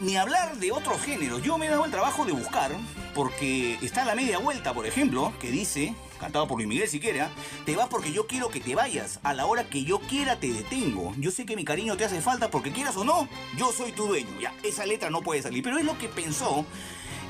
[0.00, 1.42] Ni hablar de otros géneros.
[1.42, 2.72] Yo me he dado el trabajo de buscar,
[3.14, 7.30] porque está la media vuelta, por ejemplo, que dice, cantado por Luis Miguel siquiera,
[7.66, 9.20] te vas porque yo quiero que te vayas.
[9.22, 11.12] A la hora que yo quiera te detengo.
[11.18, 13.28] Yo sé que mi cariño te hace falta porque quieras o no,
[13.58, 14.40] yo soy tu dueño.
[14.40, 15.62] Ya, esa letra no puede salir.
[15.62, 16.64] Pero es lo que pensó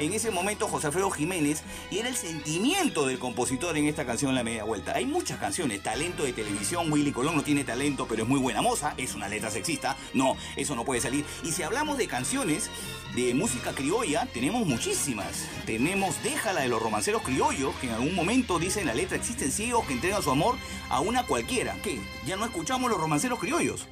[0.00, 4.34] en ese momento José Alfredo Jiménez y era el sentimiento del compositor en esta canción
[4.34, 4.92] La Media Vuelta.
[4.94, 8.62] Hay muchas canciones, talento de televisión, Willy Colón no tiene talento, pero es muy buena
[8.62, 11.24] moza, es una letra sexista, no, eso no puede salir.
[11.44, 12.70] Y si hablamos de canciones
[13.14, 15.46] de música criolla, tenemos muchísimas.
[15.66, 19.86] Tenemos Déjala de los romanceros criollos, que en algún momento dicen la letra, existen ciegos
[19.86, 20.56] que entregan su amor
[20.88, 21.76] a una cualquiera.
[21.82, 22.00] ¿Qué?
[22.26, 23.86] Ya no escuchamos los romanceros criollos.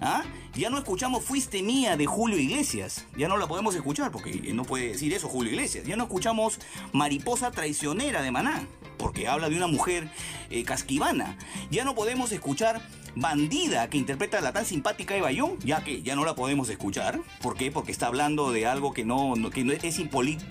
[0.00, 0.22] ¿Ah?
[0.54, 3.06] Ya no escuchamos Fuiste Mía de Julio Iglesias.
[3.16, 5.84] Ya no la podemos escuchar porque no puede decir eso Julio Iglesias.
[5.86, 6.58] Ya no escuchamos
[6.92, 8.66] Mariposa Traicionera de Maná
[8.96, 10.10] porque habla de una mujer
[10.50, 11.36] eh, casquivana.
[11.70, 12.82] Ya no podemos escuchar
[13.20, 16.68] Bandida, que interpreta a la tan simpática Eva Young, ya que ya no la podemos
[16.68, 17.18] escuchar.
[17.42, 17.72] ¿Por qué?
[17.72, 19.98] Porque está hablando de algo que no, que es,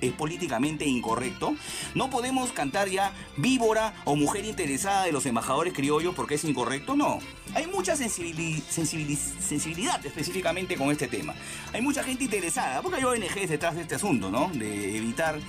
[0.02, 1.56] es políticamente incorrecto.
[1.95, 6.98] No podemos cantar ya Víbora o Mujer Interesada de los embajadores criollos porque es incorrecto.
[6.98, 7.19] No.
[7.56, 11.34] Hay mucha sensibili- sensibili- sensibilidad específicamente con este tema.
[11.72, 14.49] Hay mucha gente interesada, porque hay ONGs detrás de este asunto, ¿no?
[14.53, 15.39] De evitar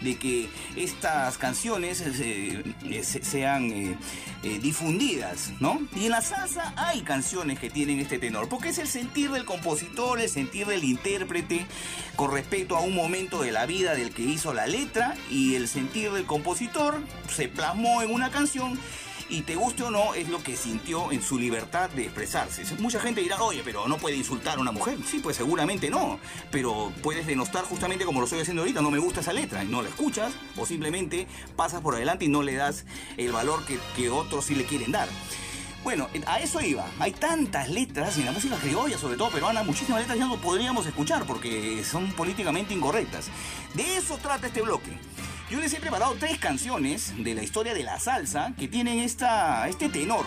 [0.00, 3.70] de que estas canciones eh, eh, se- sean
[4.42, 5.80] eh, difundidas, ¿no?
[5.96, 9.44] Y en la salsa hay canciones que tienen este tenor, porque es el sentir del
[9.44, 11.66] compositor, el sentir del intérprete
[12.16, 15.68] con respecto a un momento de la vida del que hizo la letra y el
[15.68, 17.00] sentir del compositor
[17.34, 18.78] se plasmó en una canción
[19.28, 22.64] y te guste o no, es lo que sintió en su libertad de expresarse.
[22.78, 24.98] Mucha gente dirá, oye, pero no puede insultar a una mujer.
[25.06, 26.18] Sí, pues seguramente no.
[26.50, 29.68] Pero puedes denostar justamente como lo estoy haciendo ahorita, no me gusta esa letra y
[29.68, 31.26] no la escuchas, o simplemente
[31.56, 32.84] pasas por adelante y no le das
[33.16, 35.08] el valor que, que otros sí le quieren dar.
[35.84, 36.86] Bueno, a eso iba.
[36.98, 40.86] Hay tantas letras en la música criolla, sobre todo peruana, muchísimas letras ya no podríamos
[40.86, 43.30] escuchar porque son políticamente incorrectas.
[43.74, 44.90] De eso trata este bloque.
[45.50, 49.66] Yo les he preparado tres canciones de la historia de la salsa que tienen esta,
[49.68, 50.26] este tenor.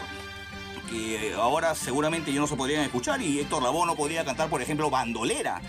[0.90, 4.62] Que ahora seguramente yo no se podrían escuchar y Héctor Lavoe no podría cantar, por
[4.62, 5.62] ejemplo, Bandolera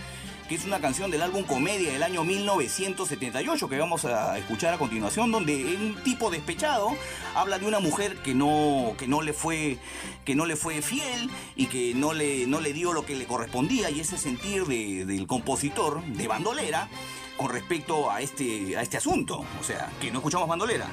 [0.49, 4.77] que es una canción del álbum Comedia del año 1978 que vamos a escuchar a
[4.77, 6.89] continuación, donde un tipo despechado
[7.33, 9.77] habla de una mujer que no, que no le fue
[10.25, 13.23] que no le fue fiel y que no le, no le dio lo que le
[13.25, 16.89] correspondía y ese sentir de- del compositor de bandolera
[17.37, 19.45] con respecto a este, a este asunto.
[19.59, 20.87] O sea, que no escuchamos bandolera.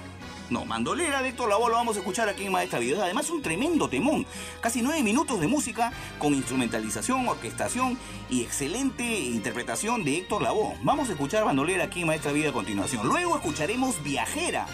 [0.50, 3.04] No, Mandolera de Héctor Lavoe lo vamos a escuchar aquí en Maestra Vida.
[3.04, 4.26] Además un tremendo temón.
[4.60, 7.96] Casi nueve minutos de música con instrumentalización, orquestación
[8.28, 10.76] y excelente interpretación de Héctor Lavoe.
[10.82, 13.06] Vamos a escuchar Bandolera aquí en Maestra Vida a continuación.
[13.06, 14.66] Luego escucharemos Viajera.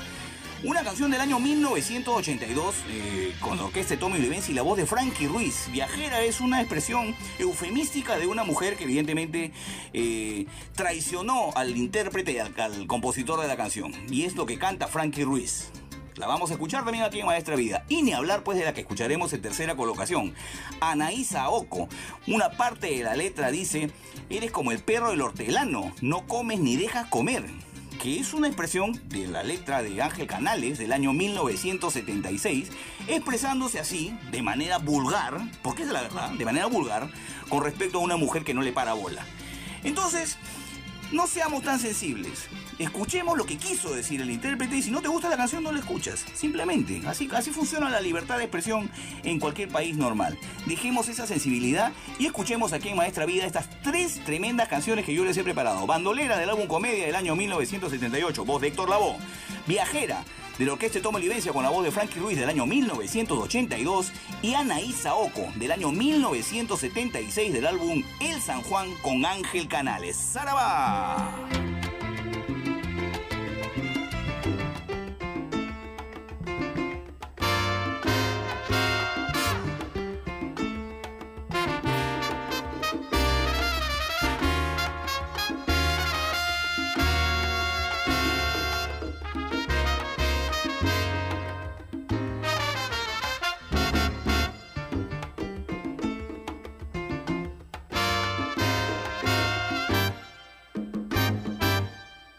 [0.65, 4.79] Una canción del año 1982 eh, con la orquesta de Tommy Olivenza y la voz
[4.79, 5.69] de Frankie Ruiz.
[5.71, 9.53] Viajera es una expresión eufemística de una mujer que evidentemente
[9.93, 13.93] eh, traicionó al intérprete y al, al compositor de la canción.
[14.11, 15.69] Y es lo que canta Frankie Ruiz.
[16.17, 17.85] La vamos a escuchar también aquí en Maestra Vida.
[17.91, 20.35] Y ni hablar pues de la que escucharemos en tercera colocación.
[20.81, 21.87] Anaísa Oco.
[22.27, 23.91] Una parte de la letra dice,
[24.31, 27.45] eres como el perro del hortelano, no comes ni dejas comer
[27.97, 32.71] que es una expresión de la letra de Ángel Canales del año 1976,
[33.09, 37.11] expresándose así, de manera vulgar, porque es la verdad, de manera vulgar,
[37.49, 39.25] con respecto a una mujer que no le para bola.
[39.85, 40.37] Entonces,
[41.13, 42.49] no seamos tan sensibles.
[42.79, 45.73] Escuchemos lo que quiso decir el intérprete y si no te gusta la canción no
[45.73, 46.25] la escuchas.
[46.35, 47.01] Simplemente.
[47.07, 48.91] Así, así funciona la libertad de expresión
[49.25, 50.39] en cualquier país normal.
[50.67, 55.25] Dejemos esa sensibilidad y escuchemos aquí en Maestra Vida estas tres tremendas canciones que yo
[55.25, 55.87] les he preparado.
[55.87, 59.17] Bandolera del álbum Comedia del año 1978, voz de Héctor Lavoe.
[59.67, 60.23] Viajera
[60.59, 64.13] de la orquesta Toma Livencia con la voz de Frankie Ruiz del año 1982
[64.43, 70.17] y Anaísa Oco del año 1976 del álbum El San Juan con Ángel Canales.
[70.17, 71.76] ¡Zaraba!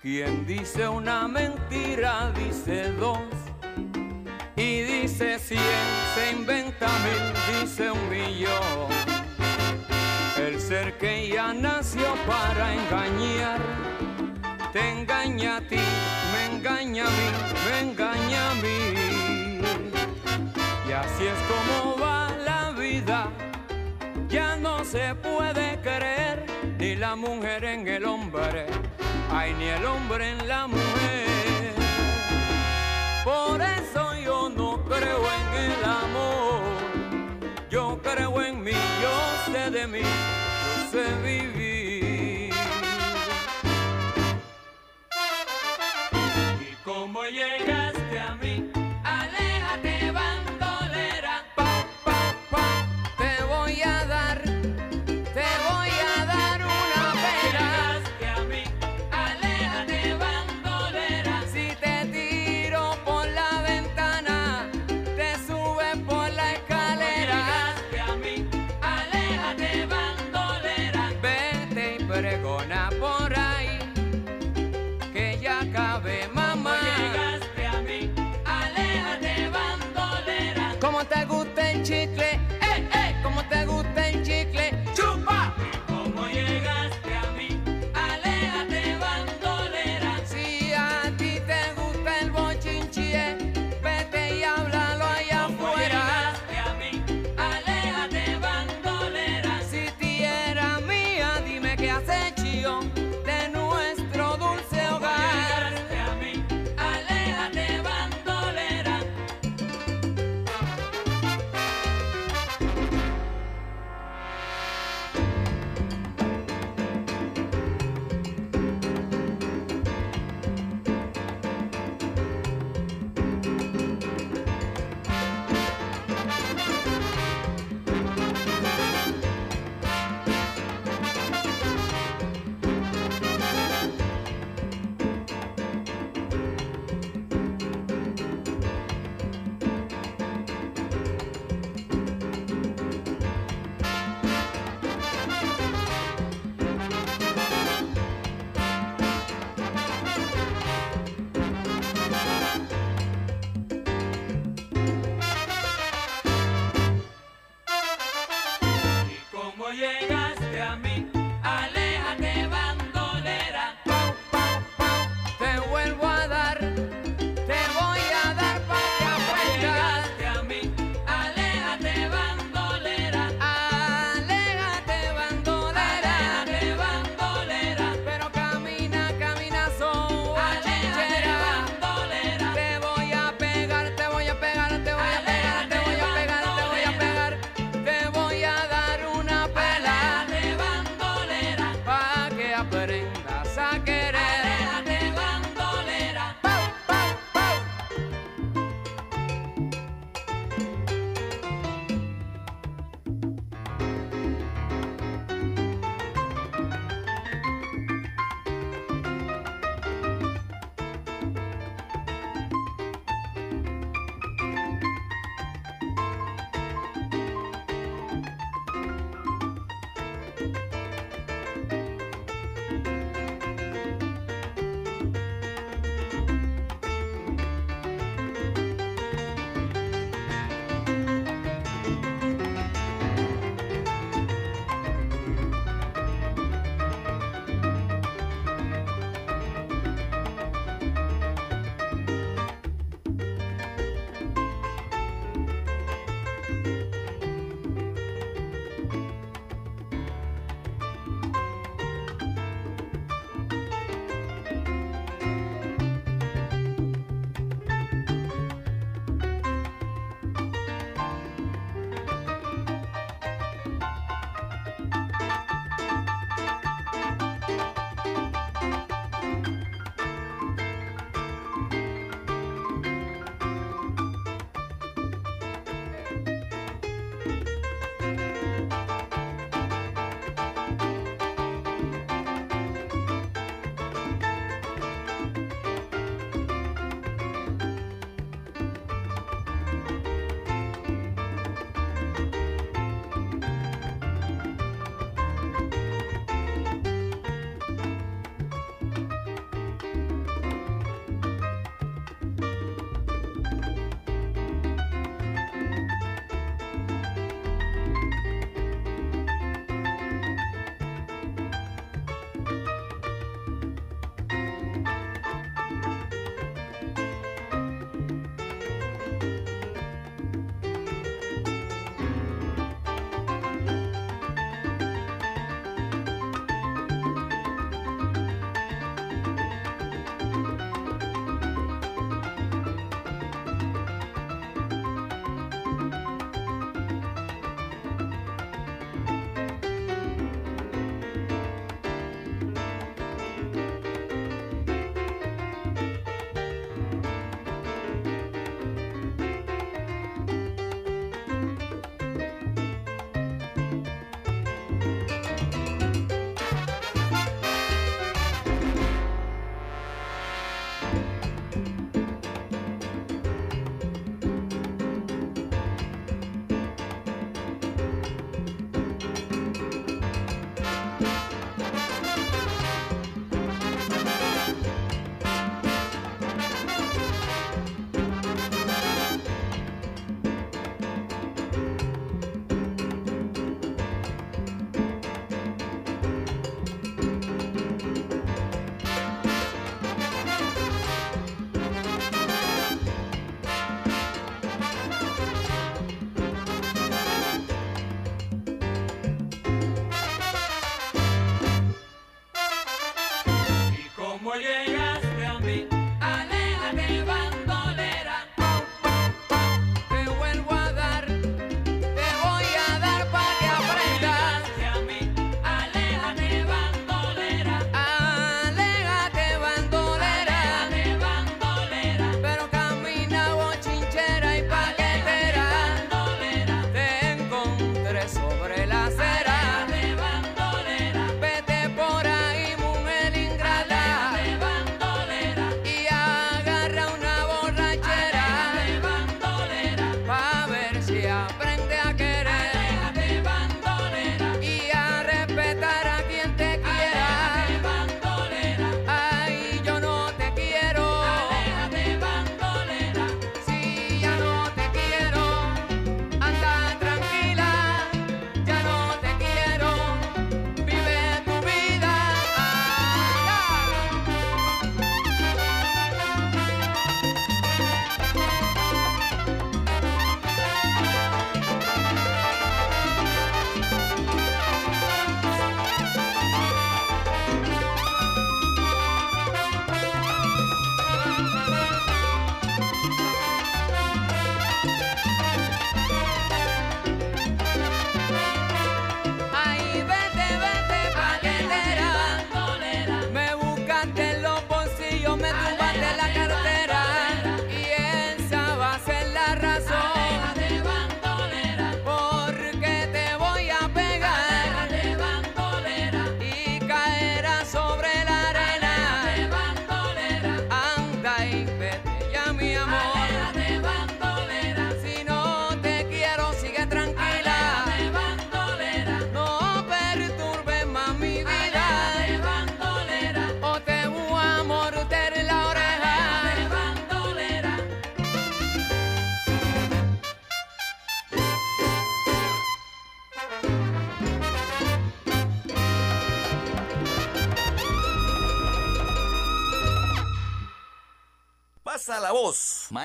[0.09, 3.19] Quien dice una mentira dice dos
[4.55, 5.59] y dice cien,
[6.15, 8.87] se inventa mil, dice un millón.
[10.37, 13.59] El ser que ya nació para engañar,
[14.71, 15.83] te engaña a ti,
[16.31, 17.29] me engaña a mí,
[17.65, 19.59] me engaña a mí.
[20.87, 23.27] Y así es como va la vida,
[24.29, 26.45] ya no se puede creer
[26.79, 28.67] ni la mujer en el hombre,
[29.31, 31.73] ay ni el hombre en la mujer.
[33.23, 36.61] Por eso yo no creo en el amor,
[37.69, 38.71] yo creo en mí,
[39.01, 41.66] yo sé de mí, yo sé vivir.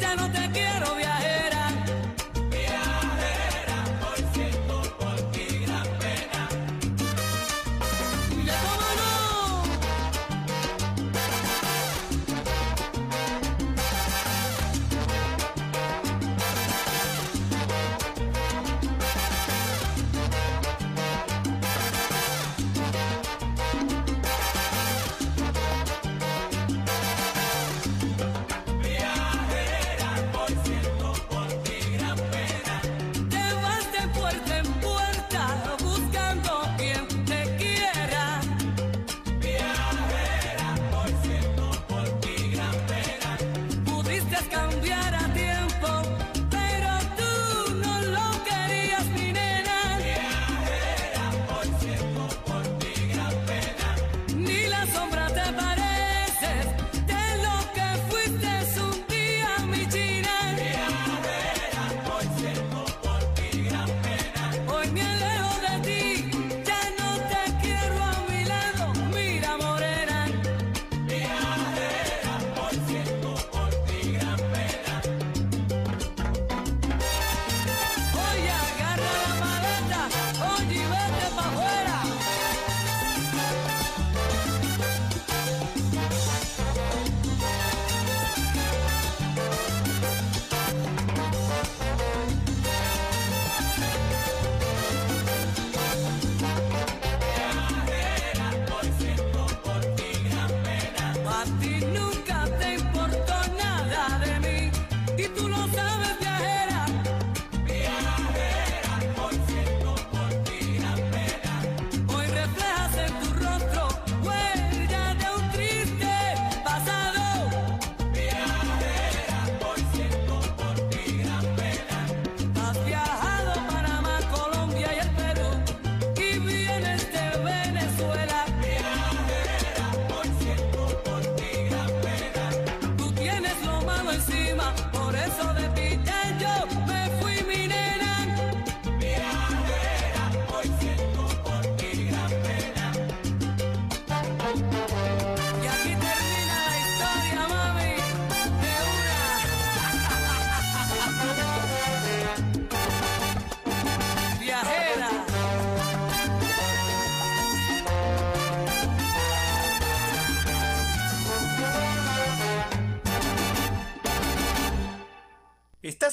[0.00, 0.35] ya no te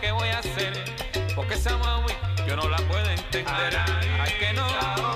[0.00, 0.72] que voy a hacer,
[1.34, 2.12] porque esa mami
[2.46, 3.76] yo no la puedo entender.
[4.20, 4.66] Ay, que no,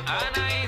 [0.07, 0.62] Anaí.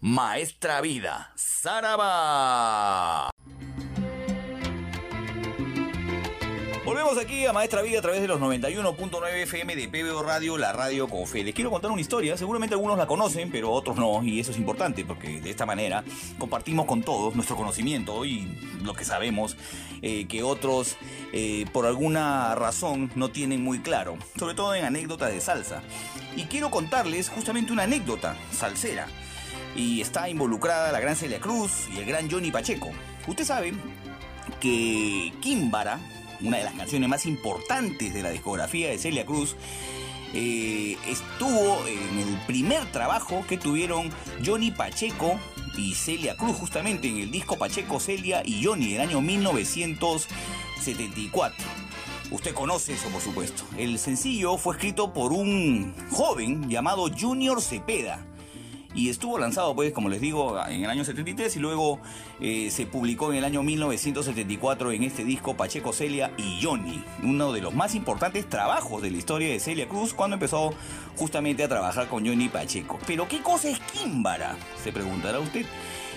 [0.00, 3.28] Maestra Vida, Saraba.
[6.82, 10.72] Volvemos aquí a Maestra Vida a través de los 91.9 FM de PBO Radio, la
[10.72, 11.44] radio con.
[11.44, 14.56] Les quiero contar una historia, seguramente algunos la conocen, pero otros no, y eso es
[14.56, 16.04] importante porque de esta manera
[16.38, 18.48] compartimos con todos nuestro conocimiento y
[18.82, 19.58] lo que sabemos
[20.00, 20.96] eh, que otros
[21.34, 25.82] eh, por alguna razón no tienen muy claro, sobre todo en anécdotas de salsa.
[26.34, 29.06] Y quiero contarles justamente una anécdota salsera.
[29.76, 32.90] Y está involucrada la gran Celia Cruz y el gran Johnny Pacheco.
[33.26, 33.74] Usted sabe
[34.60, 35.98] que Kimbara,
[36.40, 39.56] una de las canciones más importantes de la discografía de Celia Cruz,
[40.32, 44.10] eh, estuvo en el primer trabajo que tuvieron
[44.44, 45.38] Johnny Pacheco
[45.76, 51.64] y Celia Cruz, justamente en el disco Pacheco, Celia y Johnny del año 1974.
[52.30, 53.64] Usted conoce eso, por supuesto.
[53.76, 58.26] El sencillo fue escrito por un joven llamado Junior Cepeda
[58.94, 61.98] y estuvo lanzado, pues, como les digo, en el año 73 y luego
[62.40, 67.52] eh, se publicó en el año 1974 en este disco Pacheco, Celia y Johnny, uno
[67.52, 70.72] de los más importantes trabajos de la historia de Celia Cruz cuando empezó
[71.16, 72.98] justamente a trabajar con Johnny Pacheco.
[73.06, 74.56] Pero ¿qué cosa es Kimbara?
[74.82, 75.66] Se preguntará usted.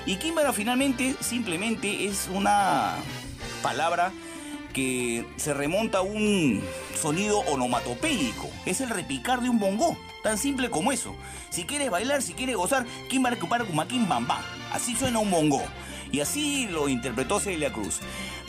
[0.06, 2.96] Y Kimbara finalmente simplemente es una
[3.62, 4.12] palabra
[4.78, 6.62] que se remonta a un
[7.02, 8.48] sonido onomatopéyico.
[8.68, 9.98] Es el repicar de un bongo.
[10.22, 11.16] Tan simple como eso.
[11.50, 14.40] Si quieres bailar, si quieres gozar, kimbara kupara kumakin bamba.
[14.72, 15.64] Así suena un bongo.
[16.12, 18.02] Y así lo interpretó Celia Cruz.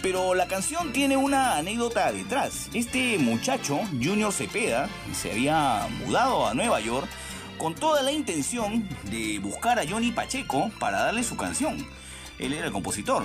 [0.02, 2.68] Pero la canción tiene una anécdota detrás.
[2.74, 7.09] Este muchacho, Junior Cepeda, se había mudado a Nueva York
[7.56, 11.88] con toda la intención de buscar a Johnny Pacheco para darle su canción.
[12.38, 13.24] Él era el compositor.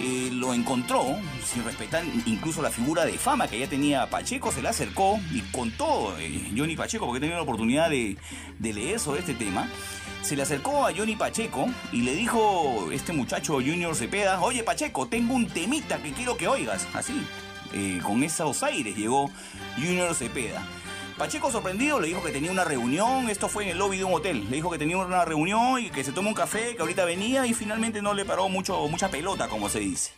[0.00, 1.04] Eh, lo encontró,
[1.46, 5.40] sin respetar incluso la figura de fama que ya tenía Pacheco, se le acercó y
[5.52, 8.16] contó eh, Johnny Pacheco, porque tenía la oportunidad de,
[8.58, 9.68] de leer sobre este tema,
[10.22, 15.06] se le acercó a Johnny Pacheco y le dijo este muchacho Junior Cepeda, oye Pacheco,
[15.06, 16.88] tengo un temita que quiero que oigas.
[16.94, 17.24] Así,
[17.72, 19.30] eh, con esos aires llegó
[19.76, 20.62] Junior Cepeda.
[21.18, 24.14] Pacheco sorprendido le dijo que tenía una reunión, esto fue en el lobby de un
[24.14, 27.04] hotel, le dijo que tenía una reunión y que se tome un café, que ahorita
[27.04, 30.10] venía y finalmente no le paró mucho, mucha pelota, como se dice.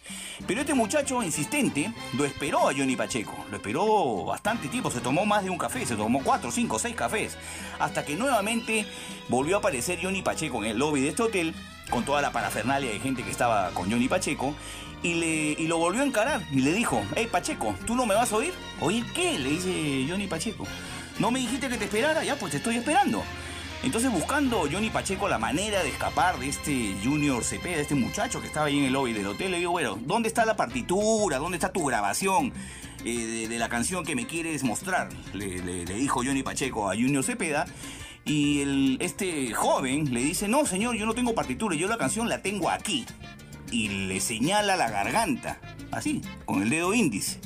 [0.46, 5.26] Pero este muchacho insistente lo esperó a Johnny Pacheco, lo esperó bastante tiempo, se tomó
[5.26, 7.36] más de un café, se tomó cuatro, cinco, seis cafés,
[7.78, 8.86] hasta que nuevamente
[9.28, 11.54] volvió a aparecer Johnny Pacheco en el lobby de este hotel,
[11.90, 14.54] con toda la parafernalia de gente que estaba con Johnny Pacheco,
[15.02, 18.14] y, le, y lo volvió a encarar y le dijo, hey Pacheco, ¿tú no me
[18.14, 18.52] vas a oír?
[18.80, 19.38] ¿Oír qué?
[19.38, 20.64] Le dice Johnny Pacheco.
[21.18, 22.24] ¿No me dijiste que te esperara?
[22.24, 23.22] Ya, pues te estoy esperando.
[23.82, 28.46] Entonces buscando Johnny Pacheco la manera de escapar de este Junior Cepeda, este muchacho que
[28.46, 31.38] estaba ahí en el lobby del hotel, le digo, bueno, ¿dónde está la partitura?
[31.38, 32.52] ¿Dónde está tu grabación
[33.04, 35.08] eh, de, la canción que me quieres mostrar?
[35.34, 37.66] Le dijo Johnny Pacheco a Junior Cepeda.
[38.26, 42.28] Y el, este joven le dice, no señor, yo no tengo partitura, yo la canción
[42.28, 43.06] la tengo aquí.
[43.70, 45.60] Y le señala la garganta,
[45.90, 47.40] así, con el dedo índice.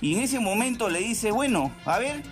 [0.00, 2.22] Y en ese momento le dice, bueno, a ver.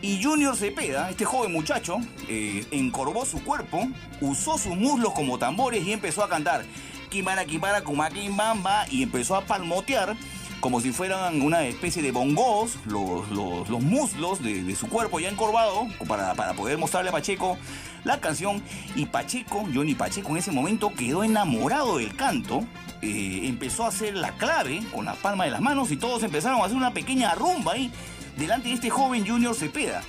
[0.00, 1.98] Y Junior Cepeda, este joven muchacho,
[2.28, 3.86] eh, encorvó su cuerpo,
[4.20, 6.64] usó sus muslos como tambores y empezó a cantar
[7.08, 10.16] Kimara, Kimara, Kumakin Bamba y empezó a palmotear
[10.62, 15.18] como si fueran una especie de bongos, los, los- los muslos de, de su cuerpo
[15.18, 17.58] ya encorvado, para, para poder mostrarle a Pacheco
[18.04, 18.62] la canción.
[18.94, 22.64] Y Pacheco, Johnny Pacheco en ese momento quedó enamorado del canto,
[23.02, 26.60] eh, empezó a hacer la clave con la palma de las manos y todos empezaron
[26.60, 27.90] a hacer una pequeña rumba ahí
[28.36, 30.02] delante de este joven Junior Cepeda.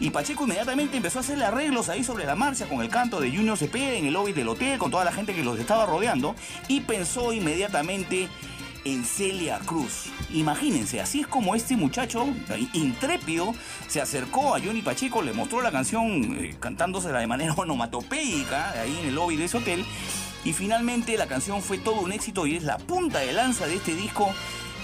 [0.00, 3.30] Y Pacheco inmediatamente empezó a hacerle arreglos ahí sobre la marcha con el canto de
[3.34, 6.34] Junior Cepeda en el lobby del hotel, con toda la gente que los estaba rodeando,
[6.68, 8.28] y pensó inmediatamente
[8.84, 10.06] en Celia Cruz.
[10.30, 13.54] Imagínense, así es como este muchacho eh, intrépido
[13.88, 18.96] se acercó a Johnny Pacheco, le mostró la canción eh, cantándosela de manera onomatopéica ahí
[19.00, 19.84] en el lobby de ese hotel.
[20.44, 23.76] Y finalmente la canción fue todo un éxito y es la punta de lanza de
[23.76, 24.30] este disco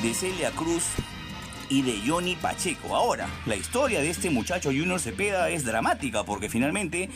[0.03, 0.85] de Celia Cruz
[1.71, 2.95] y de Johnny Pacheco.
[2.95, 7.09] Ahora, la historia de este muchacho Junior Cepeda es dramática porque finalmente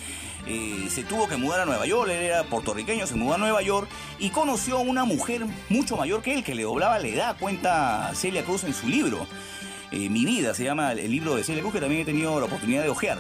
[0.46, 3.60] eh, se tuvo que mudar a Nueva York, él era puertorriqueño, se mudó a Nueva
[3.60, 7.36] York y conoció a una mujer mucho mayor que él que le doblaba la edad,
[7.38, 9.26] cuenta Celia Cruz en su libro.
[9.90, 12.46] Eh, Mi vida se llama el libro de Celia Cruz que también he tenido la
[12.46, 13.18] oportunidad de ojear.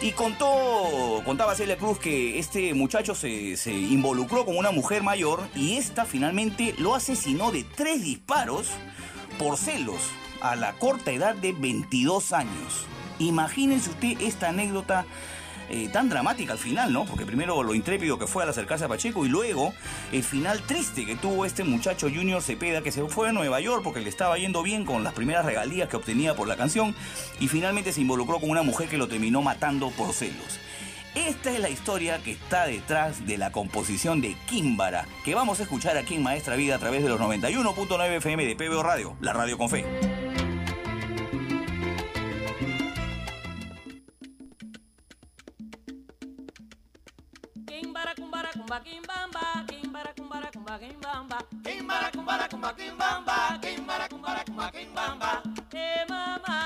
[0.00, 5.46] Y contó, contaba Celia Cruz que este muchacho se, se involucró con una mujer mayor
[5.54, 8.68] y esta finalmente lo asesinó de tres disparos
[9.38, 10.00] por celos
[10.42, 12.86] a la corta edad de 22 años.
[13.18, 15.06] Imagínense usted esta anécdota
[15.70, 17.04] eh, tan dramática al final, ¿no?
[17.04, 19.72] Porque primero lo intrépido que fue al acercarse a Pacheco y luego
[20.10, 23.82] el final triste que tuvo este muchacho Junior Cepeda que se fue a Nueva York
[23.84, 26.94] porque le estaba yendo bien con las primeras regalías que obtenía por la canción
[27.40, 30.58] y finalmente se involucró con una mujer que lo terminó matando por celos.
[31.14, 35.64] Esta es la historia que está detrás de la composición de Kimbara, que vamos a
[35.64, 39.32] escuchar aquí en Maestra Vida a través de los 91.9 FM de PBO Radio, la
[39.34, 39.84] radio con fe.
[47.66, 54.70] Kimbara kumbara kumba kimbamba, kimbara kumbara kumba kimbamba, kimbara kumbara kumba kimbamba, kimbara kumbara kumba
[54.72, 55.42] kimbamba.
[55.74, 56.58] Eh mama,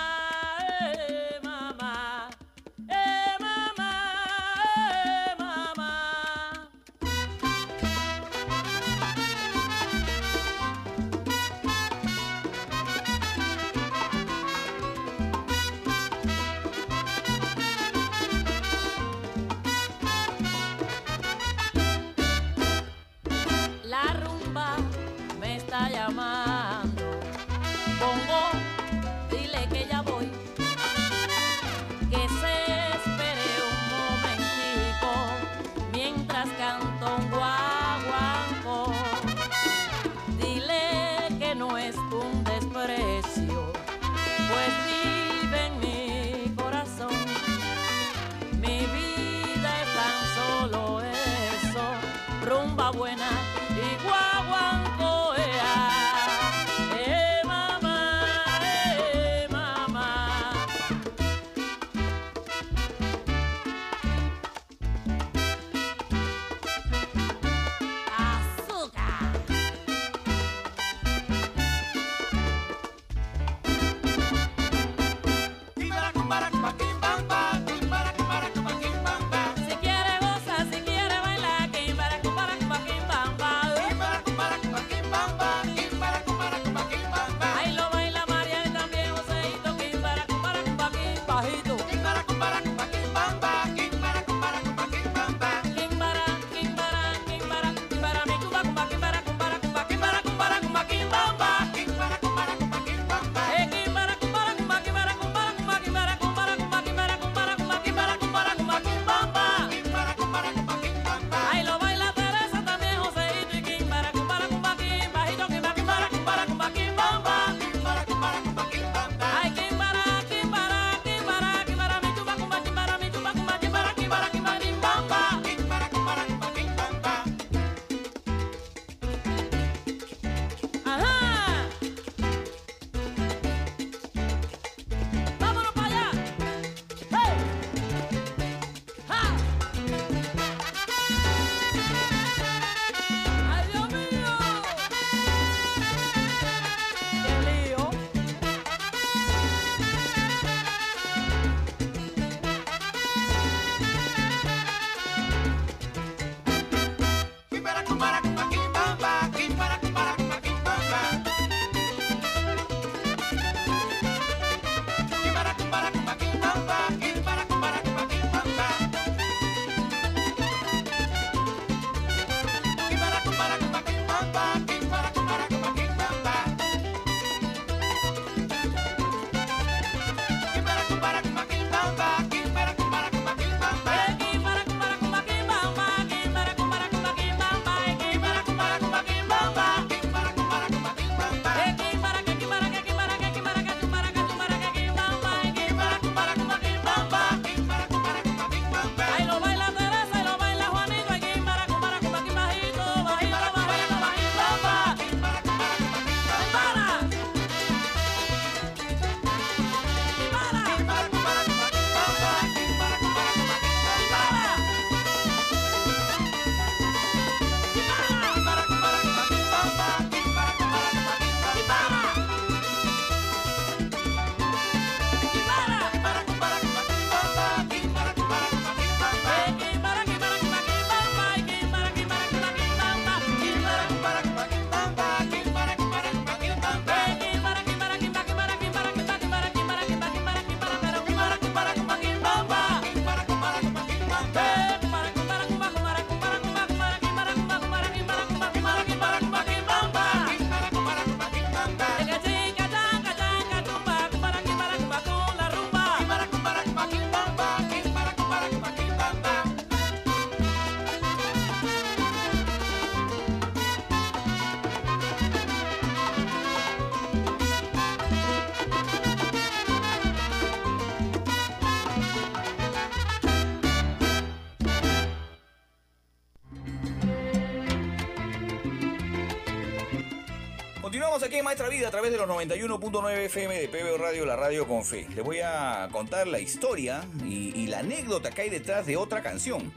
[281.37, 284.83] En Maestra Vida a través de los 91.9 FM de PBO Radio, la radio con
[284.87, 285.07] fe.
[285.15, 289.71] Les voy a contar la historia y, la anécdota que hay detrás de otra canción.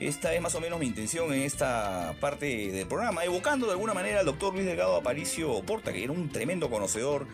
[0.00, 3.92] Esta es más o menos mi intención en esta parte del programa, evocando de alguna
[3.92, 7.26] manera al doctor Luis Delgado Aparicio Porta, que era un tremendo conocedor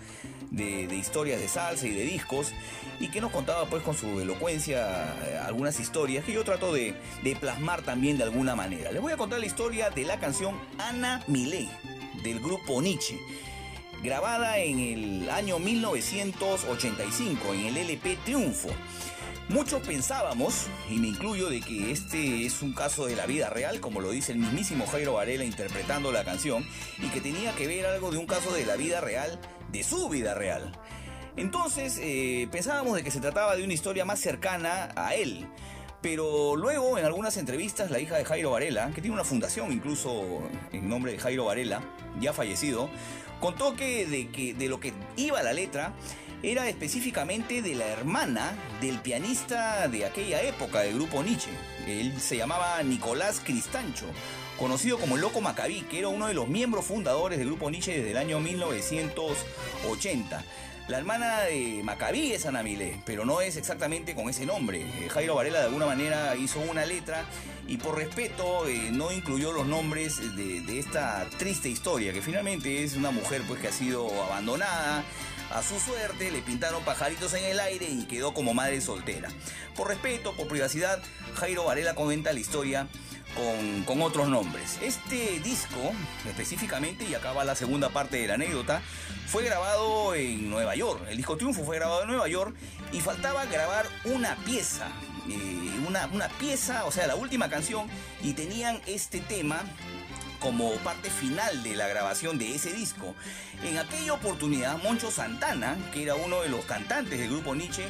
[0.51, 2.53] de, de historias de salsa y de discos,
[2.99, 6.97] y que nos contaba pues con su elocuencia eh, algunas historias que yo trato de,
[7.23, 8.91] de plasmar también de alguna manera.
[8.91, 11.69] Les voy a contar la historia de la canción Ana Milé
[12.23, 13.19] del grupo Nietzsche,
[14.03, 18.69] grabada en el año 1985 en el LP Triunfo.
[19.49, 23.81] Muchos pensábamos, y me incluyo, de que este es un caso de la vida real,
[23.81, 26.65] como lo dice el mismísimo Jairo Varela interpretando la canción,
[26.99, 29.41] y que tenía que ver algo de un caso de la vida real,
[29.73, 30.71] de su vida real.
[31.37, 35.49] Entonces eh, pensábamos de que se trataba de una historia más cercana a él.
[36.01, 40.43] Pero luego, en algunas entrevistas, la hija de Jairo Varela, que tiene una fundación incluso
[40.73, 41.83] en nombre de Jairo Varela,
[42.21, 42.89] ya fallecido,
[43.41, 45.93] contó que de, que de lo que iba la letra
[46.43, 51.51] era específicamente de la hermana del pianista de aquella época del grupo Nietzsche.
[51.87, 54.07] Él se llamaba Nicolás Cristancho,
[54.59, 57.97] conocido como el Loco Macabí, que era uno de los miembros fundadores del grupo Nietzsche
[57.97, 60.45] desde el año 1980.
[60.89, 64.81] La hermana de Macabí es Ana Milé, pero no es exactamente con ese nombre.
[64.81, 67.25] Eh, Jairo Varela de alguna manera hizo una letra
[67.69, 72.83] y por respeto eh, no incluyó los nombres de, de esta triste historia, que finalmente
[72.83, 75.05] es una mujer pues que ha sido abandonada,
[75.51, 79.29] a su suerte le pintaron pajaritos en el aire y quedó como madre soltera.
[79.77, 81.01] Por respeto, por privacidad,
[81.35, 82.89] Jairo Varela comenta la historia
[83.35, 84.79] con, con, otros nombres.
[84.83, 85.93] Este disco,
[86.29, 88.83] específicamente, y acá va la segunda parte de la anécdota,
[89.27, 91.03] fue grabado en Nueva York.
[91.09, 92.55] El disco Triunfo fue grabado en Nueva York
[92.93, 94.89] y faltaba grabar una pieza.
[95.29, 97.89] Eh, una, una pieza, o sea, la última canción,
[98.23, 99.63] y tenían este tema
[100.41, 103.15] como parte final de la grabación de ese disco.
[103.63, 107.89] En aquella oportunidad, Moncho Santana, que era uno de los cantantes del grupo Nietzsche,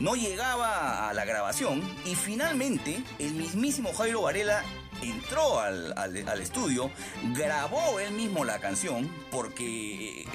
[0.00, 4.64] no llegaba a la grabación y finalmente el mismísimo Jairo Varela
[5.00, 6.90] entró al, al, estudio,
[7.34, 10.26] grabó él mismo la canción, porque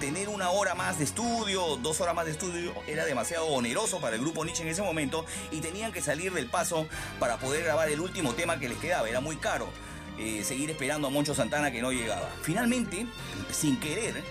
[0.00, 4.16] tener una hora más de estudio, dos horas más de estudio, era demasiado oneroso para
[4.16, 6.86] el grupo Nietzsche en ese momento y tenían que salir del paso
[7.18, 9.68] para poder grabar el último tema que les quedaba, era muy caro.
[10.18, 12.30] Eh, seguir esperando a Moncho Santana que no llegaba.
[12.42, 13.06] Finalmente,
[13.52, 14.22] sin querer,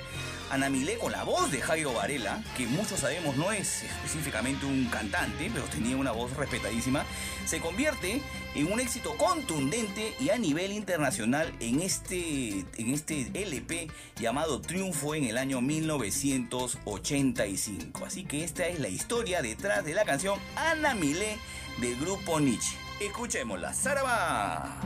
[0.52, 4.86] Ana Milé con la voz de Jairo Varela, que muchos sabemos no es específicamente un
[4.86, 7.03] cantante, pero tenía una voz respetadísima,
[7.45, 8.22] se convierte
[8.53, 13.90] en un éxito contundente y a nivel internacional en este, en este LP
[14.20, 18.06] llamado Triunfo en el año 1985.
[18.06, 21.38] Así que esta es la historia detrás de la canción Ana Milé
[21.80, 22.78] del grupo Nietzsche.
[23.02, 24.80] Escuchémosla, Saraba.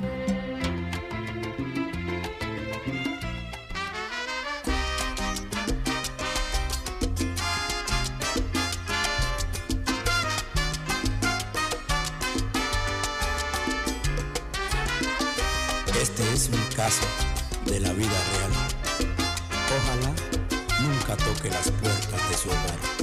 [16.01, 17.05] Este es un caso
[17.65, 18.51] de la vida real.
[19.77, 20.15] Ojalá
[20.81, 22.98] nunca toque las puertas de su hogar.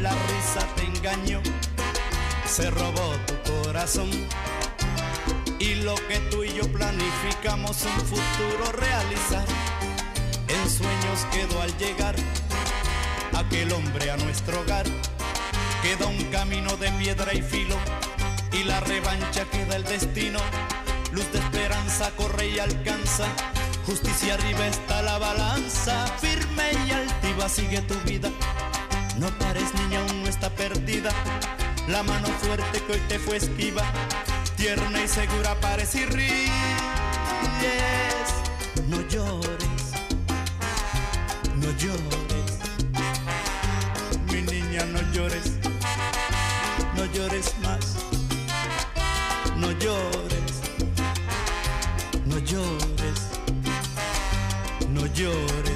[0.00, 1.40] La risa te engañó,
[2.46, 4.10] se robó tu corazón.
[5.58, 9.46] Y lo que tú y yo planificamos un futuro realizar,
[10.48, 12.14] en sueños quedó al llegar
[13.34, 14.86] aquel hombre a nuestro hogar.
[15.82, 17.76] Queda un camino de piedra y filo
[18.52, 20.38] y la revancha queda el destino.
[21.12, 23.26] Luz de esperanza corre y alcanza.
[23.86, 26.06] Justicia arriba está la balanza.
[26.18, 28.30] Firme y altiva sigue tu vida.
[29.22, 31.10] No pares, niña, aún no está perdida.
[31.86, 33.84] La mano fuerte que hoy te fue esquiva.
[34.56, 36.50] Tierna y segura pares y ríes.
[38.88, 39.84] No llores,
[41.54, 42.32] no llores.
[44.72, 45.52] mía, no llores,
[46.96, 47.96] no llores más,
[49.56, 50.52] no llores,
[52.26, 53.18] no llores,
[54.88, 55.71] no llores,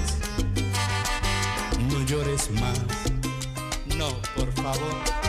[4.75, 5.26] favor.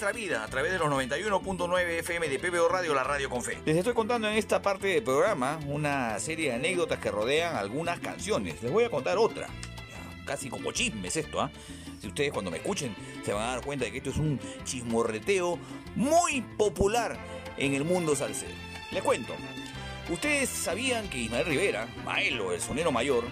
[0.00, 3.58] Maestra Vida a través de los 91.9 FM de PBO Radio, la radio con fe.
[3.66, 8.00] Les estoy contando en esta parte del programa una serie de anécdotas que rodean algunas
[8.00, 8.62] canciones.
[8.62, 9.48] Les voy a contar otra.
[10.24, 11.50] Casi como chismes esto, ¿ah?
[12.00, 12.96] Si ustedes cuando me escuchen
[13.26, 15.58] se van a dar cuenta de que esto es un chismorreteo
[15.96, 17.18] muy popular
[17.58, 18.54] en el mundo salsero.
[18.92, 19.34] Les cuento.
[20.08, 23.24] Ustedes sabían que Ismael Rivera, Maelo, el sonero mayor,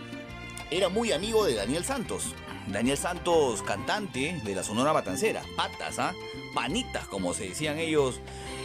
[0.70, 2.34] era muy amigo de Daniel Santos.
[2.66, 5.42] Daniel Santos, cantante de la Sonora Matancera.
[5.56, 6.12] Patas, ¿ah?
[6.58, 8.20] Panitas, como se decían ellos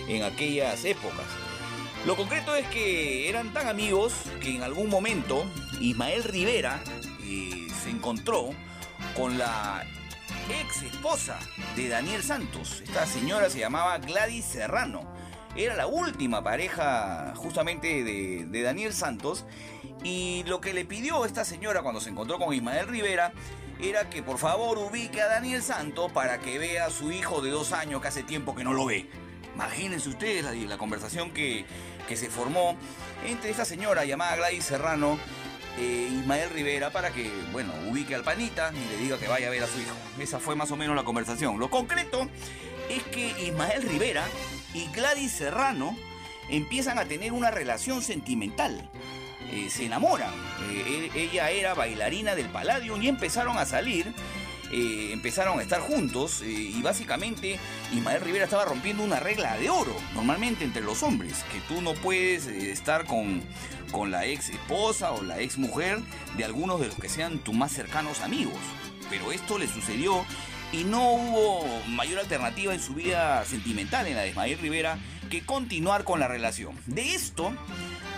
[0.07, 1.27] en aquellas épocas.
[2.07, 5.45] Lo concreto es que eran tan amigos que en algún momento
[5.79, 6.83] Ismael Rivera
[7.21, 8.49] eh, se encontró
[9.15, 9.85] con la
[10.49, 11.37] ex esposa
[11.75, 12.81] de Daniel Santos.
[12.81, 15.13] Esta señora se llamaba Gladys Serrano.
[15.55, 19.45] Era la última pareja justamente de, de Daniel Santos.
[20.03, 23.33] Y lo que le pidió esta señora cuando se encontró con Ismael Rivera
[23.79, 27.51] era que por favor ubique a Daniel Santos para que vea a su hijo de
[27.51, 29.07] dos años que hace tiempo que no lo ve.
[29.55, 31.65] Imagínense ustedes la, la conversación que,
[32.07, 32.75] que se formó
[33.25, 35.19] entre esta señora llamada Gladys Serrano
[35.77, 39.51] e Ismael Rivera para que, bueno, ubique al panita y le diga que vaya a
[39.51, 39.95] ver a su hijo.
[40.19, 41.59] Esa fue más o menos la conversación.
[41.59, 42.27] Lo concreto
[42.89, 44.25] es que Ismael Rivera
[44.73, 45.97] y Gladys Serrano
[46.49, 48.89] empiezan a tener una relación sentimental.
[49.53, 50.31] Eh, se enamoran.
[50.71, 54.11] Eh, e- ella era bailarina del Palladium y empezaron a salir.
[54.71, 57.59] eh, empezaron a estar juntos y básicamente
[57.93, 61.93] Ismael Rivera estaba rompiendo una regla de oro, normalmente entre los hombres, que tú no
[61.93, 63.43] puedes estar con,
[63.91, 65.99] con la ex esposa o la ex mujer
[66.37, 68.57] de algunos de los que sean tus más cercanos amigos.
[69.11, 70.25] Pero esto le sucedió
[70.71, 74.97] y no hubo mayor alternativa en su vida sentimental en la de Ismael Rivera
[75.29, 76.75] que continuar con la relación.
[76.87, 77.53] De esto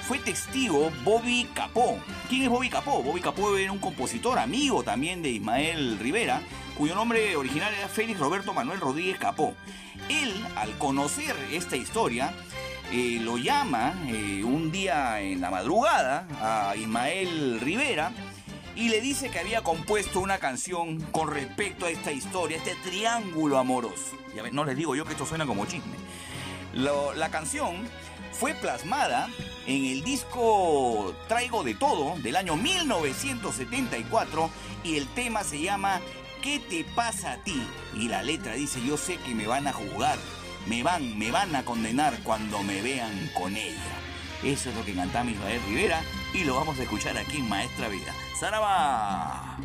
[0.07, 1.98] fue testigo Bobby Capó.
[2.30, 3.02] ¿Quién es Bobby Capó?
[3.02, 6.41] Bobby Capó era un compositor, amigo también de Ismael Rivera,
[6.77, 9.56] cuyo nombre original era Félix Roberto Manuel Rodríguez Capó.
[10.07, 12.34] Él, al conocer esta historia,
[12.91, 18.11] eh, lo llama eh, un día en la madrugada a Ismael Rivera
[18.76, 23.57] y le dice que había compuesto una canción con respecto a esta historia, este triángulo
[23.57, 24.15] amoroso.
[24.36, 25.95] Ya no les digo yo que esto suena como chisme.
[26.73, 27.88] La canción
[28.40, 29.30] fue plasmada
[29.66, 34.49] en el disco Traigo de Todo del año 1974
[34.84, 36.02] y el tema se llama
[36.41, 37.66] ¿Qué te pasa a ti?
[37.95, 40.18] Y la letra dice yo sé que me van a juzgar,
[40.68, 43.80] me van, me van a condenar cuando me vean con ella.
[44.44, 46.02] Eso es lo que cantaba Ismael Rivera
[46.34, 48.14] y lo vamos a escuchar aquí en Maestra Vida.
[48.40, 49.57] ¡Saraba!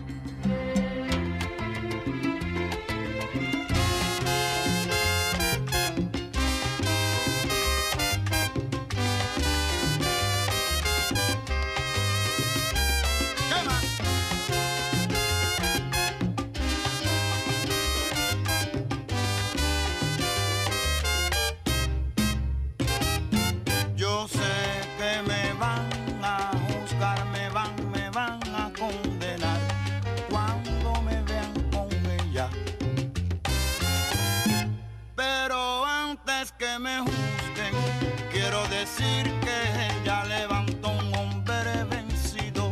[38.90, 42.70] Decir que ella levantó un hombre vencido.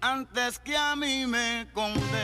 [0.00, 2.23] Antes que a mí me condenen,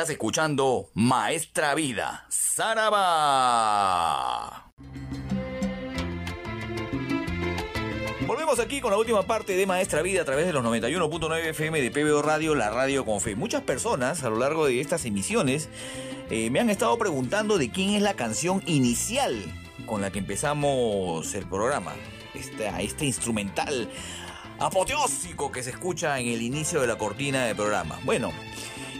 [0.00, 3.12] Estás escuchando Maestra Vida, Saraba.
[8.26, 11.82] Volvemos aquí con la última parte de Maestra Vida a través de los 91.9 FM
[11.82, 13.36] de PBO Radio, la radio con fe.
[13.36, 15.68] Muchas personas a lo largo de estas emisiones
[16.30, 19.36] eh, me han estado preguntando de quién es la canción inicial
[19.84, 21.92] con la que empezamos el programa.
[22.32, 23.90] Este, este instrumental
[24.60, 27.98] apoteósico que se escucha en el inicio de la cortina del programa.
[28.04, 28.30] Bueno,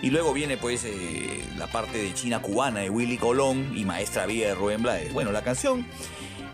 [0.03, 4.27] y luego viene pues eh, la parte de China cubana de Willy Colón y Maestra
[4.27, 5.13] Vida de Rubén Blades.
[5.13, 5.87] Bueno, la canción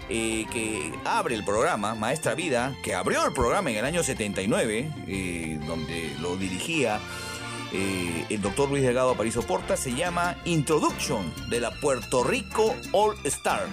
[0.09, 4.93] eh, que abre el programa, Maestra Vida, que abrió el programa en el año 79,
[5.07, 7.01] eh, donde lo dirigía
[8.31, 13.67] el doctor Luis Delgado Aparicio Porta, se llama Introduction de la Puerto Rico All Star.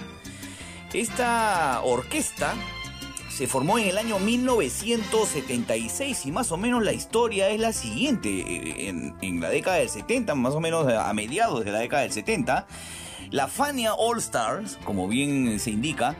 [0.92, 2.54] Esta orquesta
[3.34, 8.28] se formó en el año 1976 y más o menos la historia es la siguiente.
[8.28, 12.12] Eh, en, la década del 70, más o menos a mediados de la década del
[12.12, 12.68] 70,
[13.30, 16.14] la Fania All Stars, como bien se indica,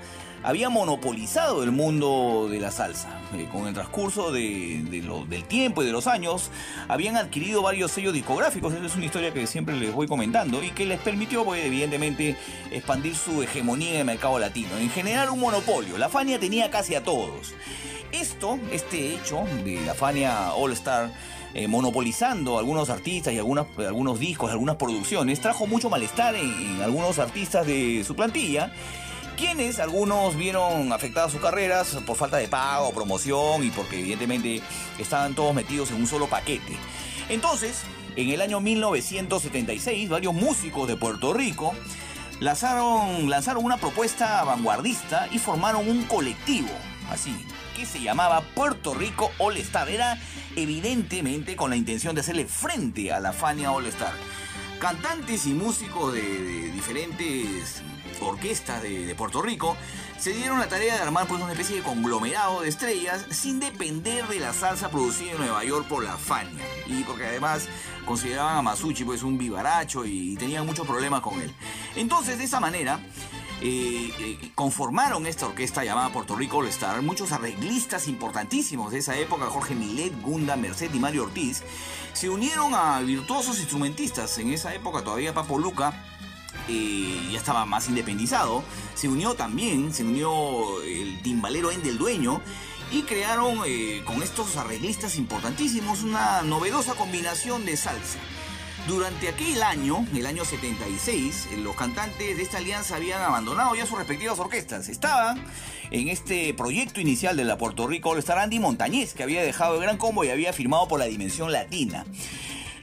[0.44, 3.08] había monopolizado el mundo de la salsa.
[3.34, 4.82] Eh, con el transcurso de,
[5.28, 6.50] del tiempo y de los años,
[6.86, 8.74] habían adquirido varios sellos discográficos.
[8.74, 12.36] Esa es una historia que siempre les voy comentando y que les permitió, pues, evidentemente,
[12.70, 14.76] expandir su hegemonía en el mercado latino.
[14.78, 15.96] En general, un monopolio.
[15.96, 17.54] La Fania tenía casi a todos.
[18.12, 21.10] Esto, este hecho de la Fania All Star,
[21.54, 27.66] eh, monopolizando algunos artistas y algunos discos, algunas producciones, trajo mucho malestar en algunos artistas
[27.66, 28.72] de su plantilla
[29.36, 34.62] quienes algunos vieron afectadas sus carreras por falta de pago, promoción y porque evidentemente
[34.98, 36.76] estaban todos metidos en un solo paquete.
[37.28, 37.82] Entonces,
[38.16, 41.74] en el año 1976, varios músicos de Puerto Rico
[42.40, 46.70] lanzaron, lanzaron una propuesta vanguardista y formaron un colectivo,
[47.10, 47.34] así,
[47.76, 49.88] que se llamaba Puerto Rico All Star.
[49.88, 50.20] Era
[50.54, 54.12] evidentemente con la intención de hacerle frente a la Fania All Star.
[54.78, 57.82] Cantantes y músicos de diferentes
[58.24, 59.76] orquestas de, Puerto Rico,
[60.18, 64.26] se dieron la tarea de armar pues, una especie de conglomerado de estrellas sin depender
[64.26, 66.64] de la salsa producida en Nueva York por la Fania.
[66.86, 67.68] Y porque además
[68.04, 71.52] consideraban a Masucci pues un vivaracho y tenían muchos problemas con él.
[71.96, 73.00] Entonces, de esa manera,
[73.60, 79.16] eh, eh, conformaron esta orquesta llamada Puerto Rico All Star muchos arreglistas importantísimos de esa
[79.16, 81.62] época, Jorge Milet, Gunda, Merced y Mario Ortiz,
[82.12, 84.36] se unieron a virtuosos instrumentistas.
[84.38, 85.94] En esa época todavía Papo Luca
[86.68, 88.62] eh, ya estaba más independizado,
[88.94, 92.40] se unió también, se unió el timbalero Endel Dueño
[92.90, 98.18] y crearon eh, con estos arreglistas importantísimos una novedosa combinación de salsa.
[98.86, 103.86] Durante aquel año, el año 76, eh, los cantantes de esta alianza habían abandonado ya
[103.86, 104.90] sus respectivas orquestas.
[104.90, 105.42] Estaban
[105.90, 109.76] en este proyecto inicial de la Puerto Rico All Star Andy Montañez, que había dejado
[109.76, 112.04] el Gran Combo y había firmado por la Dimensión Latina.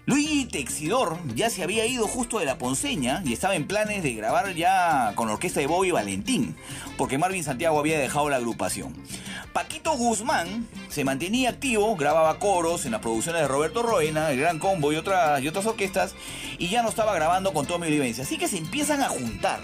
[0.06, 4.14] Luigi Texidor ya se había ido justo de la Ponceña y estaba en planes de
[4.14, 6.56] grabar ya con la orquesta de Bobby Valentín,
[6.98, 8.96] porque Marvin Santiago había dejado la agrupación.
[9.54, 14.58] Paquito Guzmán se mantenía activo, grababa coros en las producciones de Roberto Roena, El Gran
[14.58, 16.16] Combo y otras, y otras orquestas,
[16.58, 18.24] y ya no estaba grabando con Tommy Olivencia.
[18.24, 19.60] Así que se empiezan a juntar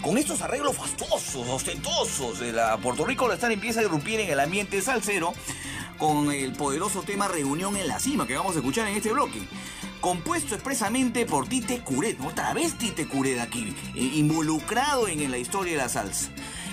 [0.00, 4.30] con estos arreglos fastuosos, ostentosos de la Puerto Rico, la estar empieza a irrumpir en
[4.30, 5.34] el ambiente salsero
[5.98, 9.40] con el poderoso tema Reunión en la Cima que vamos a escuchar en este bloque.
[10.00, 15.72] Compuesto expresamente por Tite Curet, otra vez Tite Curet aquí, eh, involucrado en, la historia
[15.72, 16.30] de la salsa.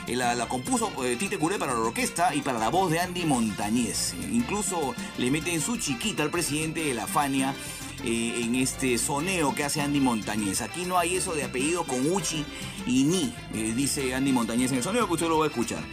[0.08, 3.26] Eh, la, compuso eh, Tite Curet para la orquesta y para la voz de Andy
[3.26, 4.14] Montañez.
[4.32, 7.56] incluso le meten su chiquita al presidente de la Fania
[8.04, 10.62] en este soneo que hace Andy Montañez.
[10.62, 12.46] Aquí no hay eso de apellido con Uchi
[12.86, 13.34] y Ni,
[13.74, 15.84] dice Andy Montañez en el soneo que usted lo va a escuchar.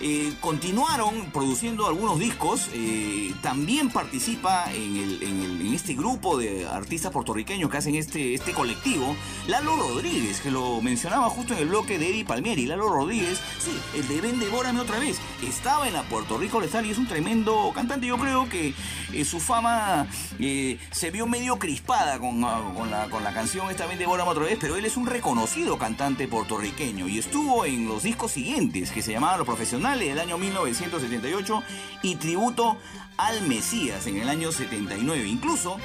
[0.00, 2.68] Eh, continuaron produciendo algunos discos.
[2.72, 9.16] Eh, también participa en, este grupo de artistas puertorriqueños que hacen este, este colectivo.
[9.48, 12.66] Lalo Rodríguez, que lo mencionaba justo en el bloque de Eddie Palmieri.
[12.66, 15.18] Lalo Rodríguez, sí, el de Ven Devórame otra vez.
[15.42, 18.06] Estaba en la Puerto Rico Lestal y es un tremendo cantante.
[18.06, 18.74] Yo creo que
[19.12, 20.06] eh, su fama
[20.38, 24.76] se vio medio crispada con, la, con la canción esta Ven Devórame otra vez, pero
[24.76, 29.38] él es un reconocido cantante puertorriqueño y estuvo en los discos siguientes que se llamaban
[29.38, 31.62] Los Profesionales del año 1978
[32.02, 32.78] y Tributo
[33.18, 35.28] al Mesías en el año 79.
[35.28, 35.76] Incluso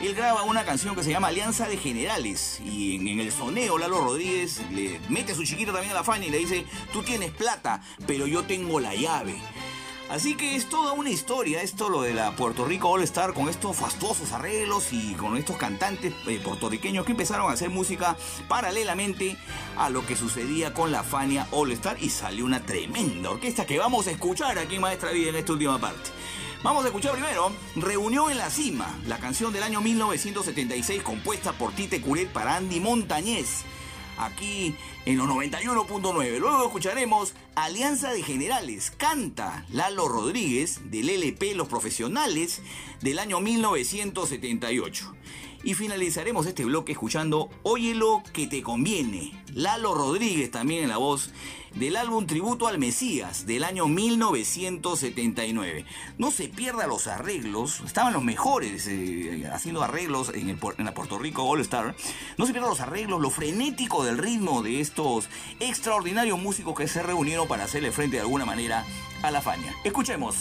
[0.00, 4.00] él graba una canción que se llama Alianza de Generales y en, el soneo Lalo
[4.00, 7.32] Rodríguez le mete a su chiquito también a la fan y le dice, tú tienes
[7.32, 9.34] plata, pero yo tengo la llave.
[10.08, 13.50] Así que es toda una historia esto lo de la Puerto Rico All Star con
[13.50, 18.16] estos fastuosos arreglos y con estos cantantes eh, puertorriqueños que empezaron a hacer música
[18.48, 19.36] paralelamente
[19.76, 23.78] a lo que sucedía con la Fania All Star y salió una tremenda orquesta que
[23.78, 26.10] vamos a escuchar aquí Maestra Vida en esta última parte.
[26.62, 31.72] Vamos a escuchar primero Reunión en la Cima, la canción del año 1976 compuesta por
[31.72, 33.64] Tite Curet para Andy Montañez,
[34.18, 34.74] aquí
[35.06, 36.38] en los 91.9.
[36.38, 42.62] Luego escucharemos Alianza de Generales, canta Lalo Rodríguez del LP Los Profesionales
[43.00, 45.14] del año 1978.
[45.64, 49.42] Y finalizaremos este bloque escuchando Óyelo que te conviene.
[49.54, 51.32] Lalo Rodríguez también en la voz
[51.74, 55.84] del álbum Tributo al Mesías del año 1979.
[56.18, 61.18] No se pierda los arreglos, estaban los mejores eh, haciendo arreglos en, el, la Puerto
[61.18, 61.94] Rico All Star.
[62.36, 65.28] No se pierda los arreglos, lo frenético del ritmo de estos
[65.60, 68.84] extraordinarios músicos que se reunieron para hacerle frente de alguna manera
[69.22, 69.74] a la faña.
[69.84, 70.36] Escuchemos.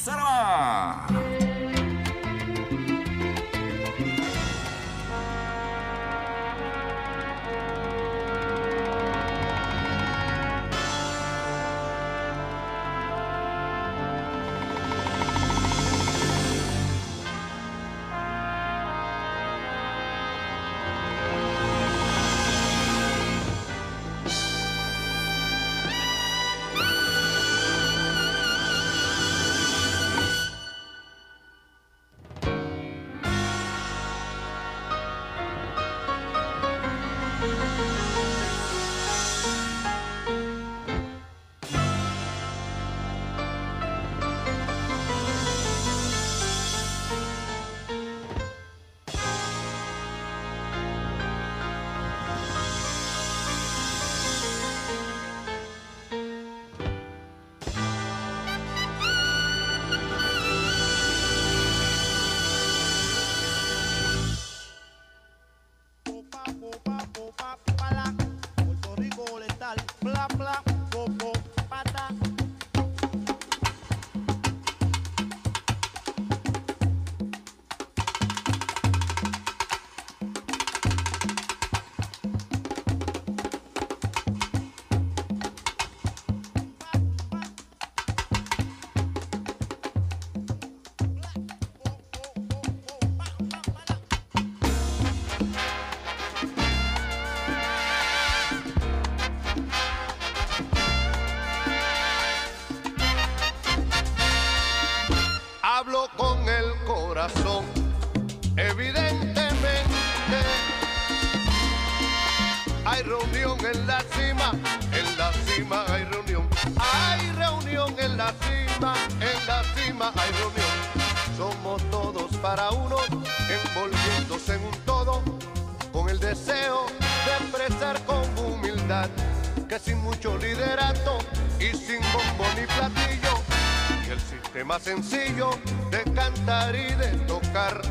[134.77, 135.49] Sistema sencillo
[135.91, 137.81] de cantar y de tocar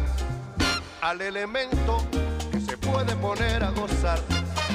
[1.01, 2.05] al elemento
[2.51, 4.21] que se puede poner a gozar.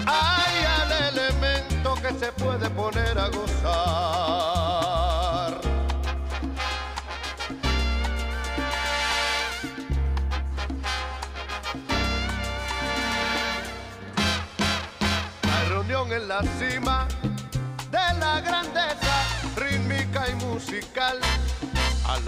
[0.06, 4.11] Ay, al elemento que se puede poner a gozar.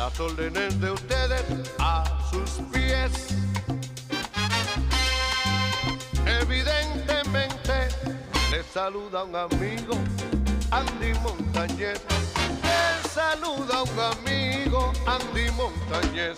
[0.03, 1.43] Las órdenes de ustedes,
[1.79, 3.11] a sus pies.
[6.41, 7.87] Evidentemente,
[8.51, 9.93] les saluda un amigo,
[10.71, 12.01] Andy Montañez.
[12.63, 16.37] Les saluda un amigo, Andy Montañez.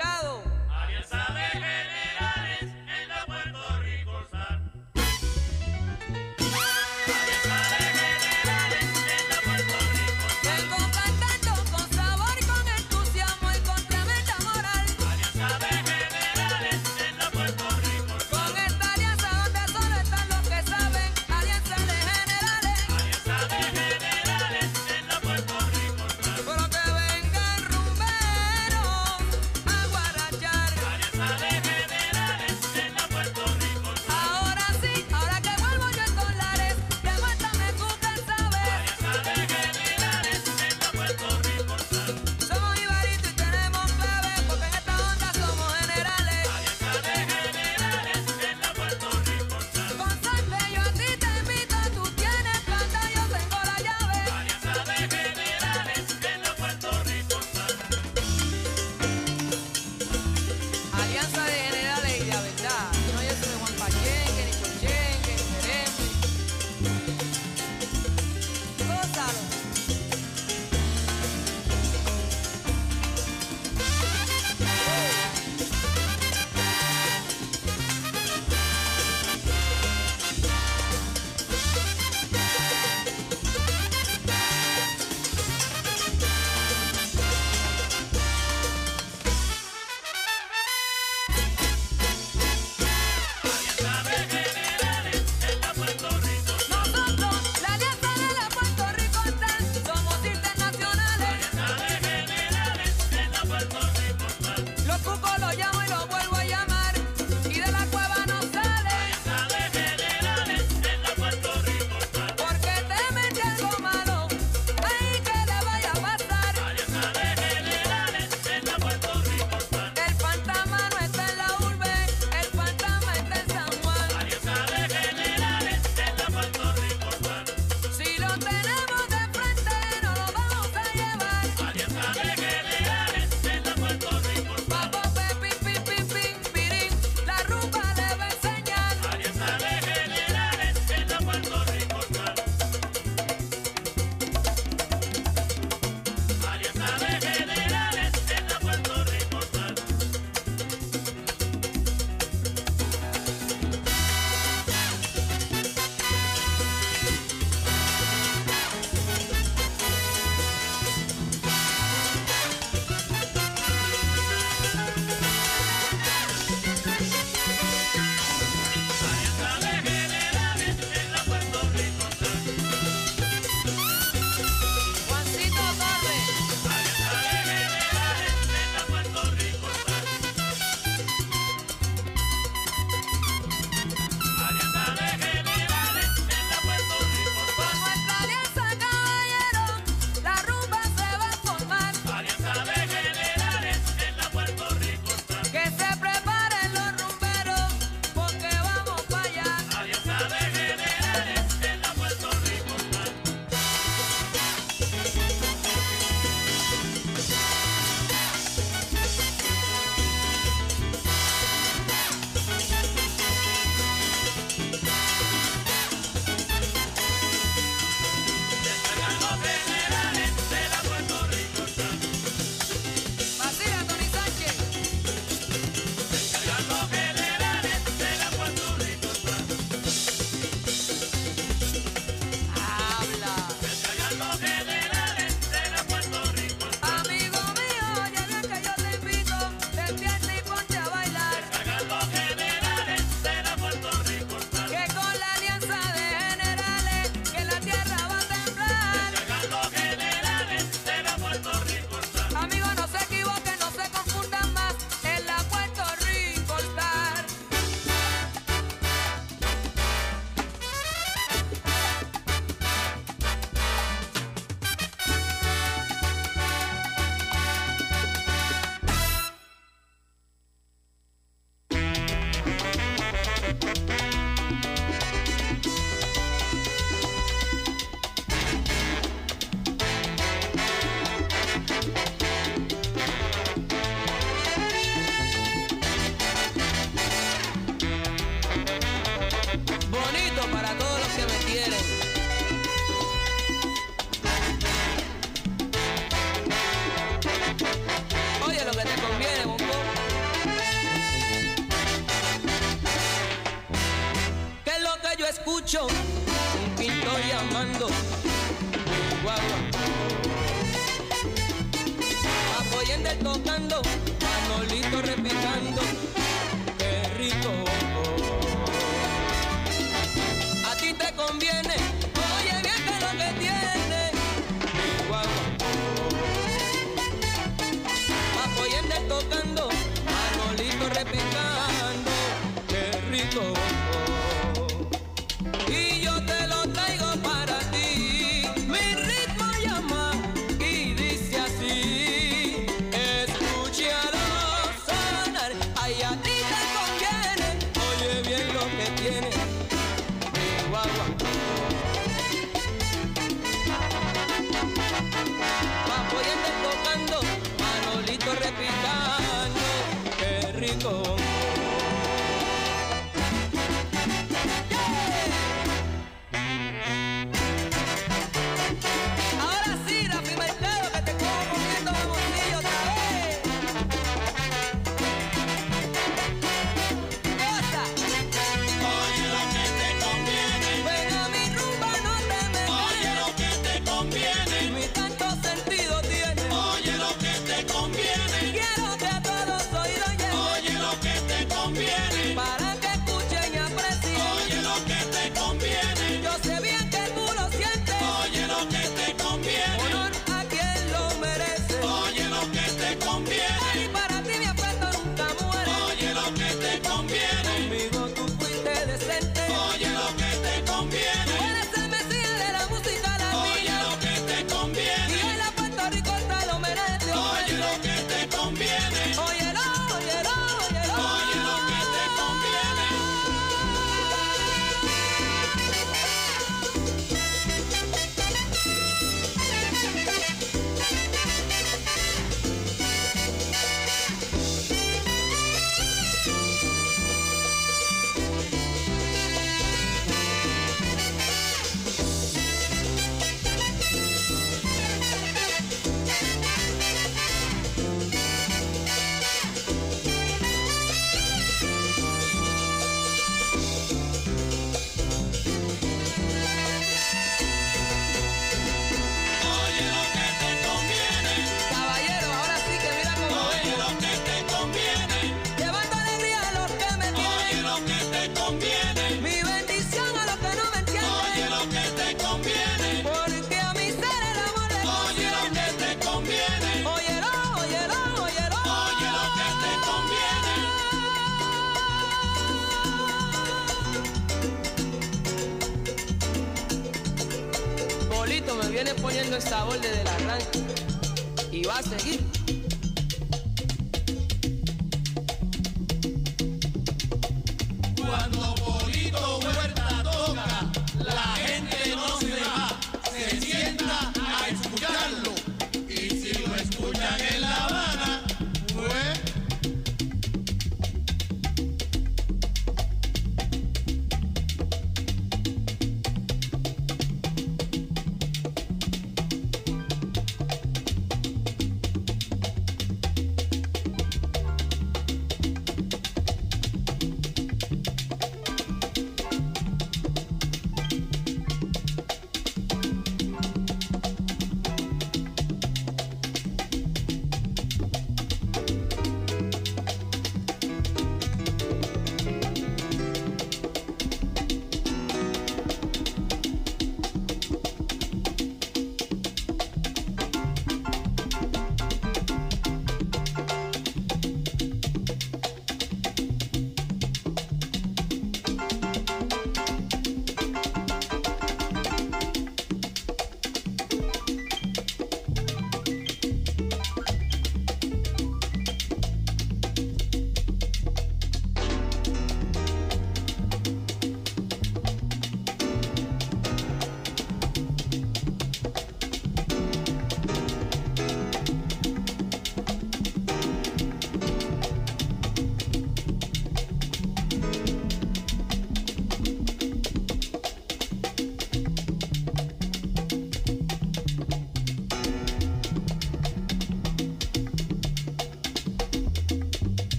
[0.00, 0.49] pecado.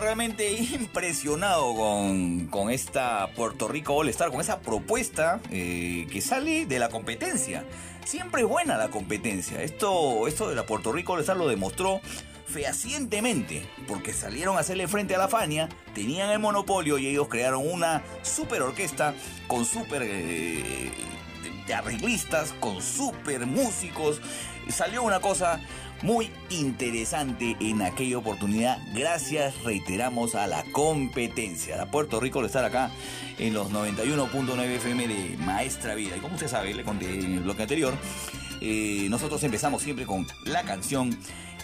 [0.00, 6.66] Realmente impresionado con, con esta Puerto Rico All Star, con esa propuesta eh, que sale
[6.66, 7.64] de la competencia.
[8.04, 9.62] Siempre es buena la competencia.
[9.62, 12.00] Esto, esto de la Puerto Rico All Star lo demostró
[12.46, 17.62] fehacientemente, porque salieron a hacerle frente a la Fania, tenían el monopolio y ellos crearon
[17.64, 19.14] una super orquesta
[19.46, 20.90] con super eh,
[21.72, 24.20] arreglistas, con super músicos.
[24.68, 25.60] Salió una cosa
[26.02, 28.78] muy interesante en aquella oportunidad.
[28.94, 31.76] Gracias, reiteramos, a la competencia.
[31.76, 32.90] La Puerto Rico de estar acá
[33.38, 36.16] en los 91.9 FM de Maestra Vida.
[36.16, 37.94] Y como usted sabe, le conté en el bloque anterior,
[38.60, 41.16] eh, nosotros empezamos siempre con la canción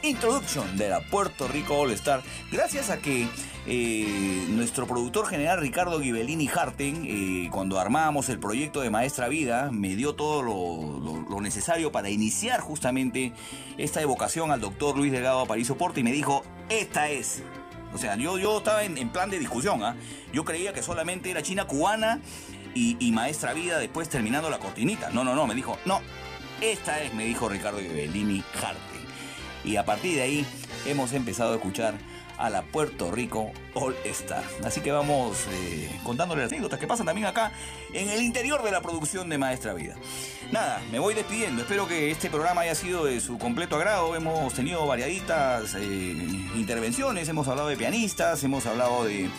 [0.02, 2.23] Introduction de la Puerto Rico All Star.
[2.52, 3.26] Gracias a que
[3.69, 9.70] eh, nuestro productor general Ricardo Ghibellini Harten, eh, cuando armábamos el proyecto de Maestra Vida,
[9.73, 13.33] me dio todo lo, necesario para iniciar justamente
[13.78, 17.43] esta evocación al doctor Luis Delgado Aparicio Porte y me dijo, esta es.
[17.95, 19.97] O sea, yo, yo estaba en, en plan de discusión, ¿ah?
[20.33, 22.20] Yo creía que solamente era China cubana
[22.75, 25.11] y, y Maestra Vida después terminando la cortinita.
[25.11, 26.01] No, no, no, me dijo, no,
[26.61, 29.03] esta es, me dijo Ricardo Ghibellini Harten.
[29.65, 30.47] Y a partir de ahí
[30.86, 31.95] hemos empezado a escuchar
[32.39, 34.44] a la Puerto Rico All Star.
[34.65, 37.52] Así que vamos eh, contándole las anécdotas que pasan también acá
[37.92, 39.94] en el interior de la producción de Maestra Vida.
[40.52, 41.62] Nada, me voy despidiendo.
[41.62, 44.15] Espero que este programa haya sido de su completo agrado.
[44.15, 45.81] Hemos tenido variaditas eh,
[46.55, 49.31] intervenciones, hemos hablado de pianistas, hemos hablado de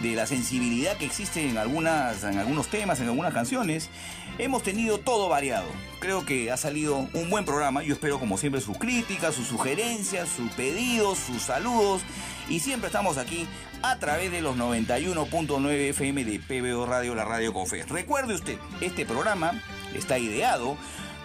[0.00, 3.90] de la sensibilidad que existe en, algunas, en algunos temas, en algunas canciones.
[4.38, 5.66] Hemos tenido todo variado.
[5.98, 7.82] Creo que ha salido un buen programa.
[7.82, 12.02] Yo espero, como siempre, sus críticas, sus sugerencias, sus pedidos, sus saludos.
[12.48, 13.48] Y siempre estamos aquí
[13.82, 17.84] a través de los 91.9 FM de PBO Radio, la radio con fe.
[17.84, 19.60] Recuerde usted, este programa
[19.92, 20.76] está ideado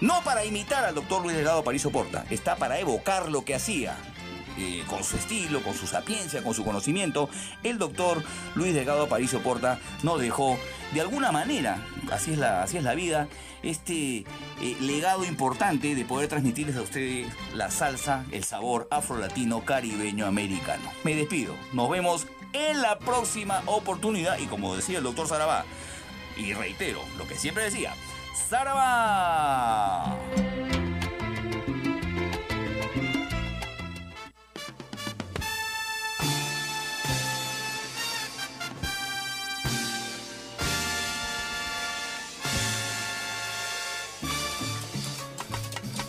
[0.02, 3.96] no para imitar al doctor Luis Delgado Pariso Porta, está para evocar lo que hacía
[4.58, 7.30] eh, con su estilo, con su sapiencia, con su conocimiento,
[7.64, 8.24] el doctor
[8.56, 10.58] Luis Delgado Aparicio Porta nos dejó
[10.94, 13.28] de alguna manera, así es la, así es la vida,
[13.64, 14.26] este
[14.62, 20.92] eh, legado importante de poder transmitirles a ustedes la salsa, el sabor afro-latino, caribeño, americano.
[21.04, 25.66] Me despido, nos vemos en la próxima oportunidad y como decía el doctor Sarabá,
[26.38, 27.94] y reitero lo que siempre decía,
[28.50, 30.18] Sarabá.